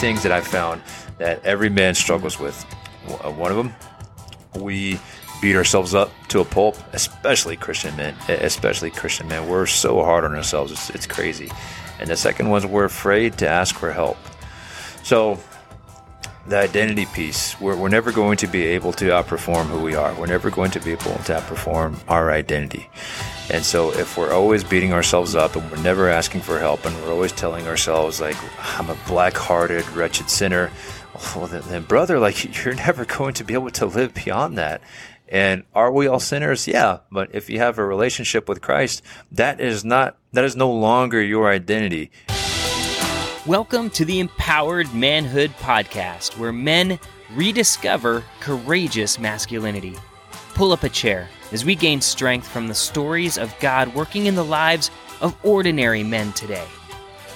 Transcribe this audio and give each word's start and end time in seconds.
things 0.00 0.22
that 0.22 0.32
I've 0.32 0.46
found 0.46 0.80
that 1.18 1.44
every 1.44 1.68
man 1.68 1.94
struggles 1.94 2.40
with. 2.40 2.64
Uh, 3.06 3.30
one 3.30 3.50
of 3.50 3.56
them, 3.58 3.74
we 4.56 4.98
beat 5.42 5.54
ourselves 5.54 5.94
up 5.94 6.10
to 6.28 6.40
a 6.40 6.44
pulp, 6.44 6.76
especially 6.94 7.54
Christian 7.54 7.94
men. 7.96 8.14
Especially 8.28 8.90
Christian 8.90 9.28
men. 9.28 9.46
We're 9.46 9.66
so 9.66 10.02
hard 10.02 10.24
on 10.24 10.34
ourselves, 10.34 10.72
it's, 10.72 10.90
it's 10.90 11.06
crazy. 11.06 11.50
And 11.98 12.08
the 12.08 12.16
second 12.16 12.48
one 12.48 12.62
is 12.62 12.66
we're 12.66 12.84
afraid 12.84 13.36
to 13.38 13.48
ask 13.48 13.76
for 13.76 13.92
help. 13.92 14.16
So, 15.02 15.38
the 16.46 16.58
identity 16.58 17.04
piece, 17.04 17.60
we're, 17.60 17.76
we're 17.76 17.90
never 17.90 18.10
going 18.10 18.38
to 18.38 18.46
be 18.46 18.64
able 18.64 18.94
to 18.94 19.06
outperform 19.06 19.66
who 19.66 19.82
we 19.82 19.94
are. 19.94 20.14
We're 20.14 20.26
never 20.26 20.50
going 20.50 20.70
to 20.70 20.80
be 20.80 20.92
able 20.92 21.04
to 21.04 21.34
outperform 21.34 22.00
our 22.08 22.30
identity. 22.30 22.88
And 23.52 23.64
so, 23.64 23.92
if 23.92 24.16
we're 24.16 24.32
always 24.32 24.62
beating 24.62 24.92
ourselves 24.92 25.34
up 25.34 25.56
and 25.56 25.68
we're 25.72 25.82
never 25.82 26.08
asking 26.08 26.42
for 26.42 26.60
help 26.60 26.84
and 26.86 26.94
we're 27.02 27.10
always 27.10 27.32
telling 27.32 27.66
ourselves, 27.66 28.20
like, 28.20 28.36
I'm 28.78 28.88
a 28.88 28.96
black 29.08 29.36
hearted, 29.36 29.88
wretched 29.90 30.30
sinner, 30.30 30.70
well, 31.34 31.48
then, 31.48 31.62
then, 31.66 31.82
brother, 31.82 32.20
like, 32.20 32.44
you're 32.64 32.74
never 32.74 33.04
going 33.04 33.34
to 33.34 33.44
be 33.44 33.54
able 33.54 33.70
to 33.72 33.86
live 33.86 34.14
beyond 34.14 34.56
that. 34.56 34.82
And 35.26 35.64
are 35.74 35.90
we 35.90 36.06
all 36.06 36.20
sinners? 36.20 36.68
Yeah. 36.68 37.00
But 37.10 37.34
if 37.34 37.50
you 37.50 37.58
have 37.58 37.78
a 37.78 37.84
relationship 37.84 38.48
with 38.48 38.60
Christ, 38.60 39.02
that 39.32 39.60
is 39.60 39.84
not, 39.84 40.16
that 40.32 40.44
is 40.44 40.54
no 40.54 40.70
longer 40.70 41.20
your 41.20 41.50
identity. 41.50 42.12
Welcome 43.46 43.90
to 43.90 44.04
the 44.04 44.20
Empowered 44.20 44.94
Manhood 44.94 45.50
Podcast, 45.58 46.38
where 46.38 46.52
men 46.52 47.00
rediscover 47.34 48.22
courageous 48.38 49.18
masculinity. 49.18 49.96
Pull 50.54 50.70
up 50.70 50.84
a 50.84 50.88
chair 50.88 51.28
as 51.52 51.64
we 51.64 51.74
gain 51.74 52.00
strength 52.00 52.46
from 52.46 52.68
the 52.68 52.74
stories 52.74 53.38
of 53.38 53.54
God 53.60 53.94
working 53.94 54.26
in 54.26 54.34
the 54.34 54.44
lives 54.44 54.90
of 55.20 55.36
ordinary 55.44 56.02
men 56.02 56.32
today. 56.32 56.66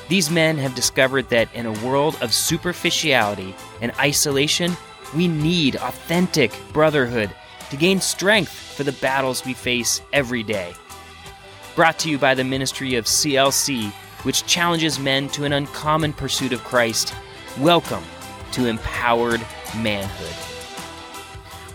These 0.09 0.31
men 0.31 0.59
have 0.59 0.75
discovered 0.75 1.29
that 1.31 1.53
in 1.55 1.67
a 1.67 1.87
world 1.87 2.19
of 2.21 2.35
superficiality 2.35 3.55
and 3.81 3.93
isolation, 3.99 4.77
we 5.17 5.29
need 5.29 5.77
authentic 5.77 6.53
brotherhood 6.73 7.31
to 7.71 7.77
gain 7.77 8.01
strength 8.01 8.51
for 8.51 8.85
the 8.85 8.93
battles 8.93 9.45
we 9.45 9.55
face 9.55 10.01
every 10.13 10.43
day. 10.43 10.75
Brought 11.75 11.99
to 12.01 12.11
you 12.11 12.19
by 12.19 12.35
the 12.35 12.45
ministry 12.45 12.95
of 12.95 13.07
CLC, 13.07 13.91
which 14.25 14.47
challenges 14.47 14.99
men 14.99 15.29
to 15.31 15.45
an 15.45 15.53
uncommon 15.53 16.13
pursuit 16.13 16.53
of 16.53 16.63
Christ. 16.65 17.15
Welcome 17.59 18.05
to 18.53 18.67
Empowered 18.67 19.41
Manhood. 19.77 20.54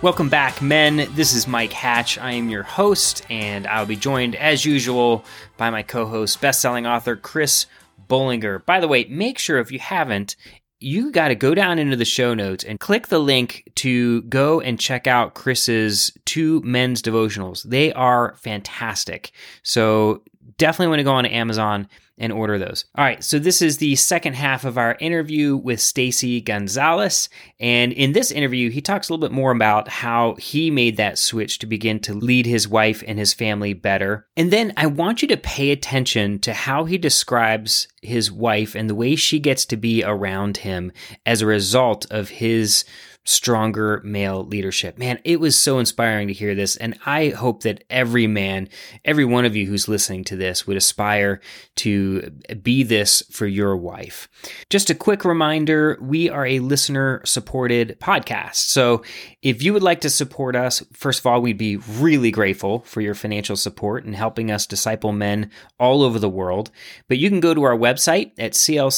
Welcome 0.02 0.30
back, 0.30 0.62
men. 0.62 1.10
This 1.16 1.34
is 1.34 1.46
Mike 1.46 1.74
Hatch. 1.74 2.18
I 2.18 2.32
am 2.32 2.48
your 2.48 2.64
host, 2.64 3.26
and 3.30 3.68
I'll 3.68 3.86
be 3.86 3.98
joined, 3.98 4.34
as 4.34 4.64
usual, 4.64 5.26
by 5.58 5.72
my 5.72 5.84
co 5.84 6.06
host, 6.06 6.40
best-selling 6.40 6.88
author 6.88 7.18
Chris 7.18 7.66
Bolinger. 8.08 8.66
By 8.66 8.80
the 8.80 8.88
way, 8.88 9.04
make 9.10 9.38
sure 9.38 9.60
if 9.60 9.74
you 9.74 9.80
haven't, 9.80 10.38
you 10.80 11.12
got 11.12 11.28
to 11.28 11.36
go 11.36 11.54
down 11.54 11.80
into 11.80 11.98
the 11.98 12.06
show 12.06 12.34
notes 12.34 12.64
and 12.64 12.80
click 12.80 13.08
the 13.08 13.20
link 13.20 13.70
to 13.76 14.22
go 14.22 14.62
and 14.62 14.80
check 14.80 15.06
out 15.06 15.34
Chris's 15.34 16.14
two 16.24 16.62
men's 16.62 17.02
devotionals. 17.02 17.64
They 17.64 17.92
are 17.92 18.38
fantastic. 18.38 19.32
So 19.64 20.24
definitely 20.58 20.88
want 20.88 21.00
to 21.00 21.04
go 21.04 21.12
on 21.12 21.26
Amazon 21.26 21.90
and 22.20 22.32
order 22.32 22.60
those. 22.60 22.86
All 22.96 23.04
right, 23.04 23.24
so 23.24 23.40
this 23.40 23.62
is 23.62 23.78
the 23.78 23.96
second 23.96 24.34
half 24.34 24.66
of 24.66 24.78
our 24.78 24.98
interview 25.00 25.56
with 25.56 25.80
Stacy 25.80 26.42
Gonzalez, 26.42 27.30
and 27.60 27.92
in 27.94 28.12
this 28.12 28.32
interview, 28.32 28.70
he 28.70 28.82
talks 28.82 29.10
a 29.10 29.14
little 29.14 29.28
bit 29.28 29.34
more 29.34 29.52
about 29.52 29.88
how 29.88 30.36
he 30.36 30.70
made 30.70 30.98
that 30.98 31.18
switch 31.18 31.60
to 31.60 31.66
begin 31.66 32.00
to 32.02 32.14
lead 32.14 32.46
his 32.46 32.68
wife 32.68 33.04
and 33.08 33.18
his 33.18 33.34
family 33.34 33.74
better. 33.74 34.28
And 34.36 34.52
then 34.52 34.74
I 34.78 34.88
want 34.88 35.22
you 35.22 35.28
to 35.30 35.38
pay 35.38 35.72
attention 35.72 36.40
to 36.40 36.54
how 36.54 36.86
he 36.86 36.98
describes 36.98 37.88
his 38.02 38.32
wife 38.32 38.76
and 38.76 38.90
the 38.90 38.96
way 38.96 39.16
she 39.16 39.40
gets 39.40 39.66
to 39.66 39.78
be 39.78 40.04
around 40.04 40.58
him 40.58 40.92
as 41.26 41.42
a 41.42 41.46
result 41.46 42.06
of 42.12 42.30
his 42.30 42.86
stronger 43.26 44.02
male 44.04 44.44
leadership. 44.44 44.98
Man, 44.98 45.20
it 45.24 45.40
was 45.40 45.56
so 45.56 45.78
inspiring 45.78 46.30
to 46.30 46.34
hear 46.34 46.56
this. 46.56 46.76
And 46.78 46.98
I 47.06 47.30
hope 47.30 47.62
that 47.62 47.84
every 47.90 48.26
man, 48.26 48.70
every 49.06 49.26
one 49.26 49.46
of 49.46 49.56
you 49.56 49.68
who's 49.68 49.88
listening 49.88 50.24
to 50.26 50.36
this 50.36 50.66
would 50.66 50.78
aspire 50.78 51.40
to 51.78 52.32
be 52.64 52.82
this 52.82 53.22
for 53.30 53.46
your 53.46 53.78
wife. 53.78 54.28
Just 54.70 54.90
a 54.90 54.96
quick 54.96 55.26
reminder 55.26 55.98
we 56.02 56.30
are 56.30 56.46
a 56.46 56.60
listener 56.60 57.22
supported 57.24 57.98
podcast. 58.00 58.56
So 58.56 59.04
if 59.44 59.62
you 59.62 59.74
would 59.74 59.84
like 59.84 60.02
to 60.02 60.10
support 60.10 60.56
us, 60.56 60.84
first 60.94 61.20
of 61.20 61.28
all, 61.28 61.42
we'd 61.42 61.58
be 61.58 61.78
really 61.78 62.32
grateful 62.32 62.80
for 62.80 63.02
your 63.02 63.16
financial 63.16 63.56
support 63.56 64.06
and 64.06 64.16
helping 64.16 64.50
us 64.50 64.66
disciple 64.66 65.12
men 65.12 65.52
all 65.80 66.02
over 66.02 66.18
the 66.18 66.30
world. 66.30 66.72
But 67.08 67.20
you 67.20 67.30
can 67.30 67.42
go 67.42 67.54
to 67.54 67.64
our 67.64 67.78
website 67.78 67.89
at 67.90 68.54
clchq.org, 68.54 68.90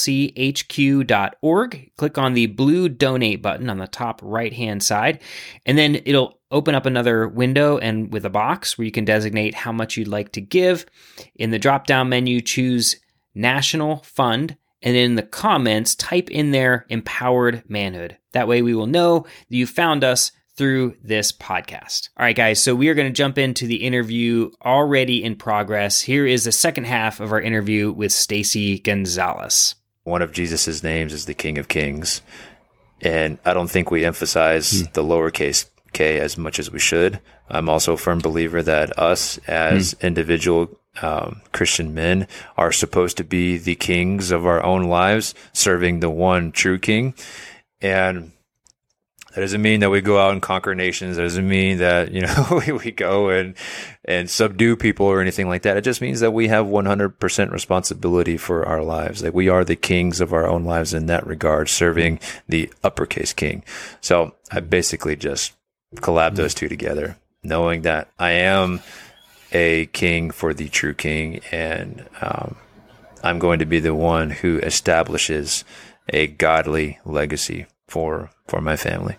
click 1.98 2.18
on 2.18 2.34
the 2.34 2.48
blue 2.48 2.90
donate 2.90 3.42
button 3.42 3.70
on 3.70 3.78
the 3.78 3.88
top 3.88 4.20
right 4.24 4.54
hand 4.54 4.84
side, 4.84 5.20
and 5.66 5.78
then 5.78 6.02
it'll 6.06 6.40
open 6.52 6.76
up 6.76 6.86
another 6.86 7.28
window 7.28 7.78
and 7.78 8.12
with 8.12 8.26
a 8.26 8.30
box 8.30 8.78
where 8.78 8.86
you 8.86 8.92
can 8.92 9.06
designate 9.06 9.56
how 9.56 9.72
much 9.72 9.96
you'd 9.98 10.08
like 10.08 10.32
to 10.34 10.42
give. 10.42 10.86
In 11.36 11.52
the 11.52 11.60
drop 11.60 11.88
down 11.88 12.10
menu, 12.10 12.42
choose 12.42 12.98
National 13.34 13.98
Fund. 13.98 14.58
And 14.84 14.96
in 14.96 15.14
the 15.16 15.22
comments, 15.22 15.94
type 15.94 16.32
in 16.32 16.52
there 16.52 16.86
empowered 16.90 17.64
manhood. 17.70 18.18
That 18.34 18.48
way 18.48 18.62
we 18.64 18.74
will 18.74 18.88
know 18.88 19.20
that 19.20 19.56
you 19.56 19.68
found 19.68 20.04
us 20.04 20.32
through 20.56 20.96
this 21.04 21.32
podcast. 21.32 22.10
All 22.18 22.26
right, 22.26 22.36
guys, 22.36 22.62
so 22.62 22.76
we 22.76 22.90
are 22.90 22.94
going 22.94 23.08
to 23.08 23.14
jump 23.14 23.38
into 23.38 23.66
the 23.68 23.84
interview 23.84 24.52
already 24.64 25.24
in 25.24 25.36
progress. 25.36 26.02
Here 26.02 26.26
is 26.26 26.44
the 26.44 26.52
second 26.52 26.86
half 26.86 27.20
of 27.20 27.32
our 27.32 27.42
interview 27.42 27.92
with 27.92 28.12
Stacy 28.12 28.80
Gonzalez. 28.80 29.76
One 30.04 30.22
of 30.22 30.32
Jesus's 30.32 30.84
names 30.84 31.14
is 31.14 31.26
the 31.26 31.34
King 31.34 31.58
of 31.58 31.68
Kings. 31.68 32.22
And 33.02 33.40
I 33.46 33.54
don't 33.54 33.70
think 33.70 33.90
we 33.90 34.06
emphasize 34.06 34.82
hmm. 34.82 34.86
the 34.94 35.04
lowercase 35.04 35.66
k 35.94 36.20
as 36.20 36.38
much 36.38 36.60
as 36.60 36.72
we 36.72 36.80
should. 36.80 37.20
I'm 37.50 37.68
also 37.68 37.94
a 37.94 37.98
firm 37.98 38.20
believer 38.20 38.62
that 38.64 38.98
us 38.98 39.38
as 39.48 39.92
hmm. 39.94 40.06
individual 40.06 40.80
um, 41.02 41.42
Christian 41.54 41.94
men 41.94 42.28
are 42.58 42.72
supposed 42.72 43.18
to 43.18 43.24
be 43.24 43.58
the 43.58 43.76
kings 43.76 44.32
of 44.32 44.46
our 44.46 44.64
own 44.64 44.84
lives, 44.84 45.34
serving 45.54 46.00
the 46.00 46.10
one 46.10 46.52
true 46.52 46.78
king. 46.78 47.14
And 47.82 48.32
that 49.34 49.42
doesn't 49.42 49.62
mean 49.62 49.80
that 49.80 49.90
we 49.90 50.02
go 50.02 50.20
out 50.20 50.34
and 50.34 50.42
conquer 50.42 50.76
nations. 50.76 51.16
That 51.16 51.24
doesn't 51.24 51.48
mean 51.48 51.78
that, 51.78 52.12
you 52.12 52.22
know, 52.22 52.62
we, 52.84 52.92
go 52.92 53.30
and, 53.30 53.56
and 54.04 54.30
subdue 54.30 54.76
people 54.76 55.06
or 55.06 55.22
anything 55.22 55.48
like 55.48 55.62
that. 55.62 55.78
It 55.78 55.84
just 55.84 56.02
means 56.02 56.20
that 56.20 56.32
we 56.32 56.50
have 56.50 56.66
100% 56.66 57.52
responsibility 57.52 58.38
for 58.38 58.66
our 58.66 58.84
lives. 58.84 59.24
Like 59.24 59.34
we 59.34 59.48
are 59.48 59.64
the 59.64 59.78
kings 59.78 60.20
of 60.20 60.34
our 60.34 60.48
own 60.48 60.66
lives 60.66 60.94
in 60.94 61.06
that 61.06 61.26
regard, 61.26 61.70
serving 61.70 62.20
the 62.50 62.72
uppercase 62.84 63.32
king. 63.32 63.64
So 64.02 64.36
I 64.52 64.60
basically 64.60 65.16
just 65.16 65.54
collab 65.96 66.36
those 66.36 66.54
two 66.54 66.68
together, 66.68 67.18
knowing 67.42 67.84
that 67.84 68.10
I 68.20 68.32
am 68.32 68.82
a 69.54 69.86
king 69.88 70.32
for 70.32 70.54
the 70.54 70.68
true 70.68 70.94
king 70.94 71.40
and, 71.52 72.06
um, 72.22 72.56
I'm 73.24 73.38
going 73.40 73.60
to 73.60 73.66
be 73.66 73.80
the 73.80 73.94
one 73.94 74.32
who 74.32 74.58
establishes 74.58 75.64
a 76.10 76.28
godly 76.28 77.00
legacy 77.06 77.68
for 77.88 78.32
for 78.52 78.62
my 78.62 78.76
family. 78.76 79.16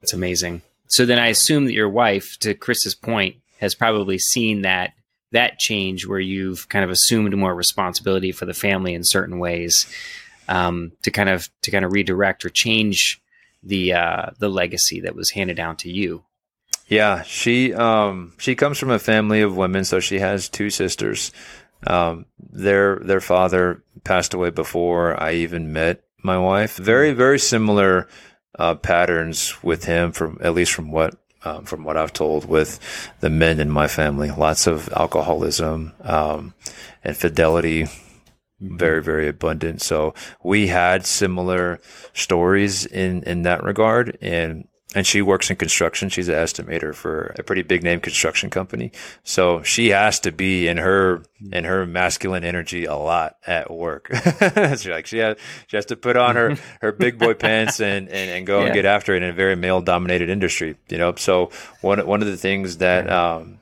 That's 0.00 0.12
amazing. 0.12 0.62
So 0.88 1.06
then 1.06 1.20
I 1.20 1.28
assume 1.28 1.66
that 1.66 1.72
your 1.72 1.88
wife, 1.88 2.36
to 2.40 2.54
Chris's 2.54 2.96
point, 2.96 3.36
has 3.60 3.74
probably 3.76 4.18
seen 4.18 4.62
that 4.62 4.92
that 5.30 5.58
change 5.58 6.06
where 6.06 6.20
you've 6.20 6.68
kind 6.68 6.84
of 6.84 6.90
assumed 6.90 7.34
more 7.34 7.54
responsibility 7.54 8.32
for 8.32 8.44
the 8.44 8.52
family 8.52 8.92
in 8.92 9.02
certain 9.02 9.38
ways 9.38 9.86
um, 10.48 10.92
to 11.04 11.10
kind 11.10 11.28
of 11.28 11.48
to 11.62 11.70
kind 11.70 11.84
of 11.84 11.92
redirect 11.92 12.44
or 12.44 12.50
change 12.50 13.22
the 13.62 13.94
uh, 13.94 14.26
the 14.40 14.48
legacy 14.48 15.00
that 15.00 15.14
was 15.14 15.30
handed 15.30 15.56
down 15.56 15.76
to 15.76 15.90
you. 15.90 16.24
Yeah, 16.88 17.22
she 17.22 17.72
um, 17.72 18.34
she 18.38 18.56
comes 18.56 18.76
from 18.76 18.90
a 18.90 18.98
family 18.98 19.40
of 19.40 19.56
women, 19.56 19.84
so 19.84 20.00
she 20.00 20.18
has 20.18 20.48
two 20.48 20.68
sisters. 20.68 21.30
Um, 21.86 22.26
their 22.38 22.98
their 22.98 23.20
father 23.20 23.82
passed 24.02 24.34
away 24.34 24.50
before 24.50 25.20
I 25.22 25.34
even 25.34 25.72
met 25.72 26.02
my 26.22 26.38
wife. 26.38 26.76
Very, 26.76 27.12
very 27.12 27.38
similar 27.38 28.08
uh, 28.58 28.74
patterns 28.74 29.62
with 29.62 29.84
him, 29.84 30.12
from 30.12 30.38
at 30.42 30.54
least 30.54 30.72
from 30.72 30.90
what 30.90 31.16
um, 31.44 31.64
from 31.64 31.84
what 31.84 31.96
I've 31.96 32.12
told 32.12 32.44
with 32.44 32.78
the 33.20 33.30
men 33.30 33.58
in 33.60 33.70
my 33.70 33.88
family. 33.88 34.30
Lots 34.30 34.66
of 34.66 34.88
alcoholism 34.92 35.92
um, 36.02 36.54
and 37.02 37.16
fidelity, 37.16 37.86
very, 38.60 39.02
very 39.02 39.26
abundant. 39.26 39.82
So 39.82 40.14
we 40.44 40.68
had 40.68 41.04
similar 41.06 41.80
stories 42.12 42.86
in 42.86 43.22
in 43.24 43.42
that 43.42 43.64
regard, 43.64 44.18
and 44.20 44.68
and 44.94 45.06
she 45.06 45.22
works 45.22 45.50
in 45.50 45.56
construction. 45.56 46.08
She's 46.08 46.28
an 46.28 46.34
estimator 46.34 46.94
for 46.94 47.34
a 47.38 47.42
pretty 47.42 47.62
big 47.62 47.82
name 47.82 48.00
construction 48.00 48.50
company. 48.50 48.92
So 49.24 49.62
she 49.62 49.90
has 49.90 50.20
to 50.20 50.32
be 50.32 50.68
in 50.68 50.76
her 50.76 51.22
in 51.50 51.64
her 51.64 51.86
masculine 51.86 52.44
energy 52.44 52.84
a 52.84 52.94
lot 52.94 53.36
at 53.46 53.70
work. 53.70 54.10
She's 54.14 54.86
like 54.88 55.06
she 55.06 55.18
has 55.18 55.36
she 55.66 55.76
has 55.76 55.86
to 55.86 55.96
put 55.96 56.16
on 56.16 56.36
her 56.36 56.56
her 56.80 56.92
big 56.92 57.18
boy 57.18 57.34
pants 57.34 57.80
and 57.80 58.08
and, 58.08 58.30
and 58.30 58.46
go 58.46 58.60
yeah. 58.60 58.66
and 58.66 58.74
get 58.74 58.84
after 58.84 59.14
it 59.14 59.22
in 59.22 59.30
a 59.30 59.32
very 59.32 59.56
male 59.56 59.80
dominated 59.80 60.28
industry. 60.28 60.76
You 60.88 60.98
know, 60.98 61.14
so 61.16 61.50
one 61.80 62.04
one 62.06 62.20
of 62.20 62.28
the 62.28 62.36
things 62.36 62.78
that 62.78 63.10
um, 63.10 63.58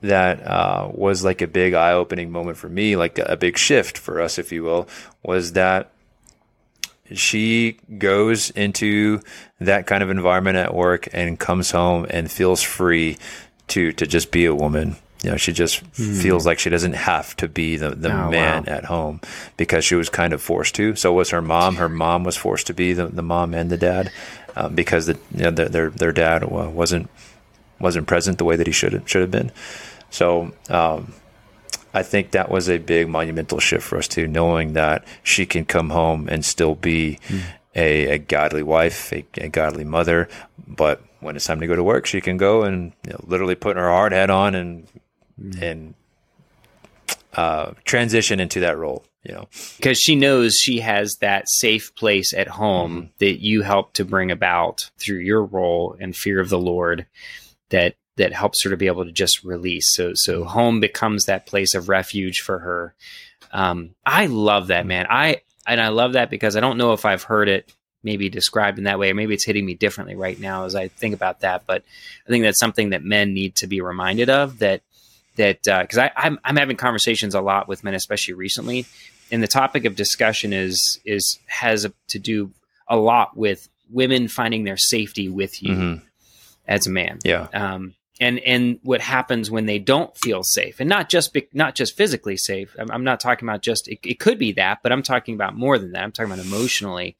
that 0.00 0.46
uh, 0.46 0.90
was 0.92 1.24
like 1.24 1.42
a 1.42 1.46
big 1.46 1.74
eye 1.74 1.92
opening 1.92 2.30
moment 2.30 2.58
for 2.58 2.68
me, 2.68 2.96
like 2.96 3.18
a, 3.18 3.24
a 3.24 3.36
big 3.36 3.56
shift 3.56 3.96
for 3.96 4.20
us, 4.20 4.38
if 4.38 4.52
you 4.52 4.62
will, 4.62 4.88
was 5.22 5.52
that 5.52 5.93
she 7.12 7.78
goes 7.98 8.50
into 8.50 9.20
that 9.60 9.86
kind 9.86 10.02
of 10.02 10.10
environment 10.10 10.56
at 10.56 10.74
work 10.74 11.08
and 11.12 11.38
comes 11.38 11.70
home 11.70 12.06
and 12.08 12.30
feels 12.30 12.62
free 12.62 13.18
to 13.68 13.92
to 13.92 14.06
just 14.06 14.30
be 14.30 14.44
a 14.46 14.54
woman. 14.54 14.96
You 15.22 15.30
know, 15.30 15.36
she 15.38 15.52
just 15.52 15.82
mm. 15.92 16.22
feels 16.22 16.44
like 16.44 16.58
she 16.58 16.68
doesn't 16.68 16.92
have 16.92 17.34
to 17.36 17.48
be 17.48 17.76
the, 17.76 17.90
the 17.90 18.12
oh, 18.12 18.30
man 18.30 18.64
wow. 18.66 18.72
at 18.72 18.84
home 18.84 19.20
because 19.56 19.82
she 19.82 19.94
was 19.94 20.10
kind 20.10 20.34
of 20.34 20.42
forced 20.42 20.74
to. 20.74 20.96
So 20.96 21.14
was 21.14 21.30
her 21.30 21.40
mom. 21.40 21.76
Her 21.76 21.88
mom 21.88 22.24
was 22.24 22.36
forced 22.36 22.66
to 22.66 22.74
be 22.74 22.92
the, 22.92 23.06
the 23.06 23.22
mom 23.22 23.54
and 23.54 23.70
the 23.70 23.78
dad 23.78 24.12
um, 24.54 24.74
because 24.74 25.06
the, 25.06 25.18
you 25.34 25.44
know, 25.44 25.50
their, 25.50 25.68
their, 25.70 25.90
their 25.90 26.12
dad 26.12 26.44
wasn't 26.44 27.08
wasn't 27.80 28.06
present 28.06 28.38
the 28.38 28.44
way 28.44 28.56
that 28.56 28.66
he 28.66 28.72
should 28.72 29.02
should 29.08 29.22
have 29.22 29.30
been. 29.30 29.50
So 30.10 30.52
um, 30.68 31.14
I 31.94 32.02
think 32.02 32.32
that 32.32 32.50
was 32.50 32.68
a 32.68 32.78
big 32.78 33.08
monumental 33.08 33.60
shift 33.60 33.84
for 33.84 33.98
us 33.98 34.08
too, 34.08 34.26
knowing 34.26 34.72
that 34.72 35.06
she 35.22 35.46
can 35.46 35.64
come 35.64 35.90
home 35.90 36.28
and 36.28 36.44
still 36.44 36.74
be 36.74 37.20
mm. 37.28 37.42
a, 37.76 38.14
a, 38.14 38.18
godly 38.18 38.64
wife, 38.64 39.12
a, 39.12 39.24
a, 39.36 39.48
godly 39.48 39.84
mother, 39.84 40.28
but 40.66 41.00
when 41.20 41.36
it's 41.36 41.46
time 41.46 41.60
to 41.60 41.68
go 41.68 41.76
to 41.76 41.84
work, 41.84 42.06
she 42.06 42.20
can 42.20 42.36
go 42.36 42.64
and 42.64 42.92
you 43.06 43.12
know, 43.12 43.20
literally 43.26 43.54
put 43.54 43.76
her 43.76 43.88
hard 43.88 44.12
hat 44.12 44.28
on 44.28 44.56
and 44.56 44.88
mm. 45.40 45.62
and 45.62 45.94
uh, 47.34 47.72
transition 47.84 48.40
into 48.40 48.60
that 48.60 48.76
role. 48.76 49.04
You 49.22 49.32
know, 49.32 49.48
because 49.76 49.98
she 49.98 50.16
knows 50.16 50.56
she 50.56 50.80
has 50.80 51.16
that 51.22 51.48
safe 51.48 51.94
place 51.94 52.34
at 52.34 52.46
home 52.46 52.94
mm-hmm. 52.94 53.06
that 53.20 53.42
you 53.42 53.62
help 53.62 53.94
to 53.94 54.04
bring 54.04 54.30
about 54.30 54.90
through 54.98 55.20
your 55.20 55.42
role 55.42 55.96
and 55.98 56.14
fear 56.14 56.40
of 56.40 56.50
the 56.50 56.58
Lord. 56.58 57.06
That 57.70 57.94
that 58.16 58.32
helps 58.32 58.62
her 58.62 58.70
to 58.70 58.76
be 58.76 58.86
able 58.86 59.04
to 59.04 59.12
just 59.12 59.44
release. 59.44 59.94
So 59.94 60.12
so 60.14 60.44
home 60.44 60.80
becomes 60.80 61.26
that 61.26 61.46
place 61.46 61.74
of 61.74 61.88
refuge 61.88 62.40
for 62.40 62.58
her. 62.60 62.94
Um, 63.52 63.94
I 64.04 64.26
love 64.26 64.68
that 64.68 64.86
man. 64.86 65.06
I 65.08 65.42
and 65.66 65.80
I 65.80 65.88
love 65.88 66.12
that 66.12 66.30
because 66.30 66.56
I 66.56 66.60
don't 66.60 66.78
know 66.78 66.92
if 66.92 67.04
I've 67.04 67.22
heard 67.22 67.48
it 67.48 67.72
maybe 68.02 68.28
described 68.28 68.78
in 68.78 68.84
that 68.84 68.98
way, 68.98 69.10
or 69.10 69.14
maybe 69.14 69.34
it's 69.34 69.46
hitting 69.46 69.64
me 69.64 69.74
differently 69.74 70.14
right 70.14 70.38
now 70.38 70.66
as 70.66 70.74
I 70.74 70.88
think 70.88 71.14
about 71.14 71.40
that. 71.40 71.64
But 71.66 71.82
I 72.26 72.30
think 72.30 72.44
that's 72.44 72.60
something 72.60 72.90
that 72.90 73.02
men 73.02 73.32
need 73.32 73.56
to 73.56 73.66
be 73.66 73.80
reminded 73.80 74.28
of 74.30 74.58
that 74.58 74.82
that 75.36 75.62
because 75.62 75.98
uh, 75.98 76.10
I'm 76.16 76.38
I'm 76.44 76.56
having 76.56 76.76
conversations 76.76 77.34
a 77.34 77.40
lot 77.40 77.66
with 77.66 77.82
men, 77.82 77.94
especially 77.94 78.34
recently, 78.34 78.86
and 79.30 79.42
the 79.42 79.48
topic 79.48 79.84
of 79.84 79.96
discussion 79.96 80.52
is 80.52 81.00
is 81.04 81.38
has 81.46 81.86
to 82.08 82.18
do 82.18 82.52
a 82.86 82.96
lot 82.96 83.36
with 83.36 83.68
women 83.90 84.28
finding 84.28 84.64
their 84.64 84.76
safety 84.76 85.28
with 85.28 85.62
you 85.62 85.74
mm-hmm. 85.74 86.04
as 86.66 86.86
a 86.86 86.90
man. 86.90 87.18
Yeah. 87.24 87.48
Um, 87.52 87.94
and 88.20 88.38
and 88.40 88.78
what 88.82 89.00
happens 89.00 89.50
when 89.50 89.66
they 89.66 89.78
don't 89.78 90.16
feel 90.16 90.42
safe 90.42 90.80
and 90.80 90.88
not 90.88 91.08
just 91.08 91.32
be, 91.32 91.48
not 91.52 91.74
just 91.74 91.96
physically 91.96 92.36
safe. 92.36 92.74
I'm, 92.78 92.90
I'm 92.90 93.04
not 93.04 93.20
talking 93.20 93.48
about 93.48 93.62
just 93.62 93.88
it, 93.88 93.98
it, 94.04 94.20
could 94.20 94.38
be 94.38 94.52
that 94.52 94.80
but 94.82 94.92
i'm 94.92 95.02
talking 95.02 95.34
about 95.34 95.56
more 95.56 95.78
than 95.78 95.92
that. 95.92 96.02
I'm 96.02 96.12
talking 96.12 96.32
about 96.32 96.44
emotionally 96.44 97.16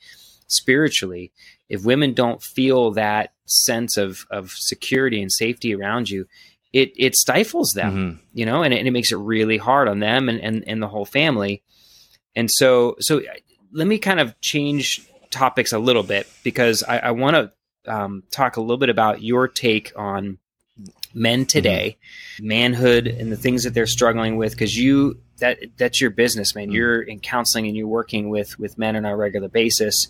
spiritually. 0.46 1.32
If 1.68 1.84
women 1.84 2.14
don't 2.14 2.42
feel 2.42 2.92
that 2.92 3.32
sense 3.46 3.96
of 3.96 4.26
of 4.30 4.50
security 4.52 5.20
and 5.20 5.32
safety 5.32 5.74
around 5.74 6.08
you 6.08 6.26
it 6.72 6.92
it 6.96 7.14
stifles 7.14 7.72
them 7.72 7.92
mm-hmm. 7.92 8.20
you 8.32 8.46
know 8.46 8.62
and 8.62 8.72
it, 8.72 8.78
and 8.78 8.88
it, 8.88 8.92
makes 8.92 9.12
it 9.12 9.16
really 9.16 9.58
hard 9.58 9.88
on 9.88 9.98
them 9.98 10.28
and, 10.28 10.40
and 10.40 10.64
and 10.66 10.82
the 10.82 10.88
whole 10.88 11.04
family. 11.04 11.62
And 12.36 12.50
so 12.50 12.96
so 13.00 13.22
let 13.72 13.86
me 13.86 13.98
kind 13.98 14.20
of 14.20 14.40
change 14.40 15.08
topics 15.30 15.72
a 15.72 15.78
little 15.80 16.04
bit 16.04 16.28
because 16.44 16.84
i, 16.84 16.98
I 16.98 17.10
want 17.10 17.34
to 17.34 17.52
um, 17.92 18.22
talk 18.30 18.56
a 18.56 18.60
little 18.60 18.78
bit 18.78 18.88
about 18.88 19.22
your 19.22 19.48
take 19.48 19.92
on 19.96 20.38
men 21.14 21.40
mm-hmm. 21.40 21.46
today, 21.46 21.96
mm-hmm. 22.34 22.48
manhood, 22.48 23.06
and 23.06 23.32
the 23.32 23.36
things 23.36 23.64
that 23.64 23.74
they're 23.74 23.86
struggling 23.86 24.36
with. 24.36 24.52
Because 24.52 24.76
you 24.76 25.20
that 25.38 25.58
that's 25.76 26.00
your 26.00 26.10
business, 26.10 26.54
man. 26.54 26.66
Mm-hmm. 26.66 26.74
You're 26.74 27.02
in 27.02 27.20
counseling 27.20 27.66
and 27.66 27.76
you're 27.76 27.86
working 27.86 28.28
with 28.28 28.58
with 28.58 28.78
men 28.78 28.96
on 28.96 29.04
a 29.04 29.16
regular 29.16 29.48
basis. 29.48 30.08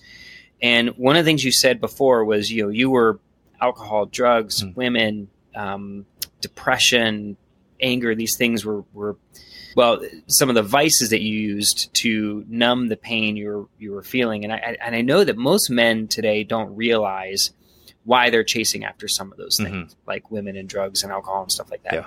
And 0.62 0.90
one 0.90 1.16
of 1.16 1.24
the 1.24 1.28
things 1.28 1.44
you 1.44 1.52
said 1.52 1.80
before 1.80 2.24
was 2.24 2.50
you 2.50 2.64
know 2.64 2.68
you 2.70 2.90
were 2.90 3.20
alcohol, 3.60 4.06
drugs, 4.06 4.62
mm-hmm. 4.62 4.74
women, 4.74 5.28
um, 5.54 6.06
depression, 6.40 7.36
anger. 7.80 8.14
These 8.14 8.36
things 8.36 8.64
were 8.64 8.84
were 8.92 9.16
well 9.76 10.00
some 10.26 10.48
of 10.48 10.54
the 10.54 10.62
vices 10.62 11.10
that 11.10 11.20
you 11.20 11.36
used 11.36 11.92
to 11.94 12.44
numb 12.48 12.88
the 12.88 12.96
pain 12.96 13.36
you 13.36 13.48
were 13.48 13.66
you 13.78 13.92
were 13.92 14.02
feeling. 14.02 14.44
And 14.44 14.52
I 14.52 14.76
and 14.80 14.94
I 14.94 15.02
know 15.02 15.24
that 15.24 15.36
most 15.36 15.70
men 15.70 16.08
today 16.08 16.44
don't 16.44 16.74
realize 16.76 17.52
why 18.04 18.30
they're 18.30 18.44
chasing 18.44 18.84
after 18.84 19.08
some 19.08 19.32
of 19.32 19.38
those 19.38 19.56
things, 19.56 19.92
mm-hmm. 19.92 20.08
like 20.08 20.30
women 20.30 20.56
and 20.56 20.68
drugs 20.68 21.02
and 21.02 21.12
alcohol 21.12 21.42
and 21.42 21.52
stuff 21.52 21.70
like 21.70 21.82
that. 21.84 21.94
Yeah. 21.94 22.06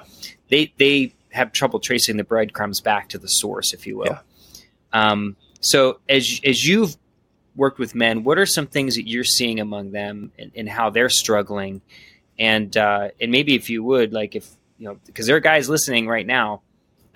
They 0.49 0.73
they 0.77 1.13
have 1.31 1.51
trouble 1.51 1.79
tracing 1.79 2.17
the 2.17 2.23
breadcrumbs 2.23 2.81
back 2.81 3.09
to 3.09 3.17
the 3.17 3.27
source, 3.27 3.73
if 3.73 3.85
you 3.87 3.97
will. 3.97 4.05
Yeah. 4.05 4.19
Um, 4.93 5.35
so 5.59 5.99
as 6.07 6.39
as 6.45 6.67
you've 6.67 6.95
worked 7.55 7.79
with 7.79 7.95
men, 7.95 8.23
what 8.23 8.37
are 8.37 8.45
some 8.45 8.67
things 8.67 8.95
that 8.95 9.07
you're 9.07 9.23
seeing 9.23 9.59
among 9.59 9.91
them 9.91 10.31
and, 10.37 10.51
and 10.55 10.69
how 10.69 10.89
they're 10.89 11.09
struggling? 11.09 11.81
And 12.39 12.75
uh, 12.77 13.09
and 13.19 13.31
maybe 13.31 13.55
if 13.55 13.69
you 13.69 13.83
would, 13.83 14.13
like 14.13 14.35
if 14.35 14.47
you 14.77 14.87
know, 14.87 14.99
because 15.05 15.25
there 15.25 15.35
are 15.35 15.41
guys 15.41 15.67
listening 15.67 16.07
right 16.07 16.25
now 16.25 16.61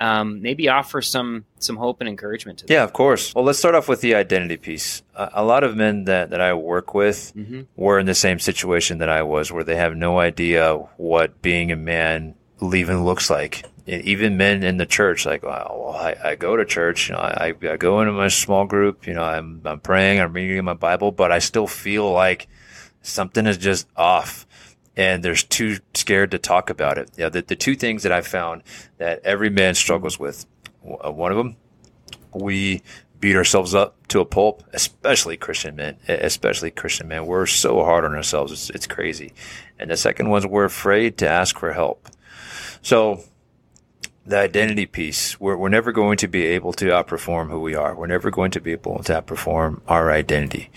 um, 0.02 0.42
maybe 0.42 0.68
offer 0.68 1.02
some 1.02 1.46
some 1.60 1.78
hope 1.78 2.02
and 2.02 2.10
encouragement 2.10 2.60
to 2.60 2.66
them. 2.66 2.74
Yeah, 2.74 2.84
of 2.84 2.92
course. 2.92 3.34
Well, 3.36 3.46
let's 3.46 3.60
start 3.60 3.76
off 3.76 3.88
with 3.88 4.02
the 4.02 4.16
identity 4.16 4.58
piece. 4.58 5.04
Uh, 5.16 5.30
a 5.34 5.46
lot 5.46 5.64
of 5.64 5.78
men 5.78 6.06
that, 6.06 6.32
that 6.32 6.42
I 6.42 6.56
work 6.56 6.96
with 6.96 7.32
mm-hmm. 7.36 7.62
were 7.76 8.00
in 8.00 8.08
the 8.08 8.16
same 8.16 8.40
situation 8.40 8.98
that 8.98 9.10
I 9.10 9.22
was, 9.22 9.52
where 9.52 9.64
they 9.64 9.76
have 9.76 9.96
no 9.96 10.20
idea 10.20 10.74
what 10.98 11.42
being 11.44 11.72
a 11.72 11.76
man 11.76 12.34
even 12.62 13.06
looks 13.06 13.30
like. 13.30 13.64
Even 13.86 14.38
men 14.38 14.64
in 14.64 14.78
the 14.78 14.86
church, 14.86 15.26
like, 15.26 15.44
well, 15.44 15.96
I, 15.96 16.16
I 16.24 16.36
go 16.36 16.56
to 16.56 16.66
church, 16.66 17.10
you 17.10 17.16
know, 17.16 17.22
I, 17.22 17.54
I 17.62 17.78
go 17.78 18.02
into 18.02 18.14
my 18.14 18.28
small 18.28 18.66
group, 18.66 19.08
you 19.08 19.14
know, 19.14 19.24
I'm, 19.24 19.62
I'm 19.66 19.80
praying, 19.80 20.20
I'm 20.20 20.34
reading 20.34 20.64
my 20.64 20.76
Bible, 20.76 21.12
but 21.12 21.32
I 21.32 21.40
still 21.40 21.68
feel 21.68 22.12
like 22.12 22.48
something 23.02 23.48
is 23.48 23.58
just 23.58 23.88
off 23.96 24.46
and 24.96 25.24
there's 25.24 25.44
too 25.44 25.78
scared 25.94 26.32
to 26.32 26.38
talk 26.38 26.70
about 26.70 26.98
it. 26.98 27.12
Yeah, 27.18 27.30
the, 27.30 27.42
the 27.42 27.56
two 27.56 27.76
things 27.76 28.04
that 28.04 28.12
I 28.12 28.22
found 28.22 28.64
that 28.98 29.22
every 29.24 29.50
man 29.50 29.76
struggles 29.76 30.20
with. 30.20 30.46
Uh, 30.84 31.12
one 31.12 31.32
of 31.32 31.38
them, 31.38 31.56
we 32.34 32.82
beat 33.20 33.36
ourselves 33.36 33.76
up 33.76 34.08
to 34.08 34.20
a 34.20 34.26
pulp, 34.26 34.64
especially 34.74 35.38
Christian 35.38 35.76
men, 35.76 35.98
especially 36.08 36.72
Christian 36.72 37.08
men. 37.08 37.26
We're 37.28 37.46
so 37.46 37.84
hard 37.84 38.04
on 38.04 38.16
ourselves. 38.16 38.52
It's, 38.52 38.70
it's 38.72 38.88
crazy. 38.88 39.34
And 39.80 39.92
the 39.92 39.98
second 39.98 40.30
one 40.30 40.40
is 40.40 40.48
we're 40.48 40.66
afraid 40.66 41.18
to 41.20 41.30
ask 41.30 41.58
for 41.58 41.74
help. 41.74 42.08
So 42.82 43.24
the 44.26 44.38
identity 44.38 44.86
piece, 44.86 45.40
we're, 45.40 45.58
we're 45.58 45.70
never 45.70 45.92
going 45.92 46.18
to 46.18 46.28
be 46.28 46.46
able 46.46 46.74
to 46.74 46.86
outperform 46.86 47.50
who 47.50 47.60
we 47.60 47.74
are. 47.74 47.96
We're 47.96 48.08
never 48.08 48.30
going 48.30 48.52
to 48.52 48.62
be 48.62 48.72
able 48.72 49.02
to 49.04 49.14
outperform 49.14 49.82
our 49.88 50.12
identity. 50.12 50.70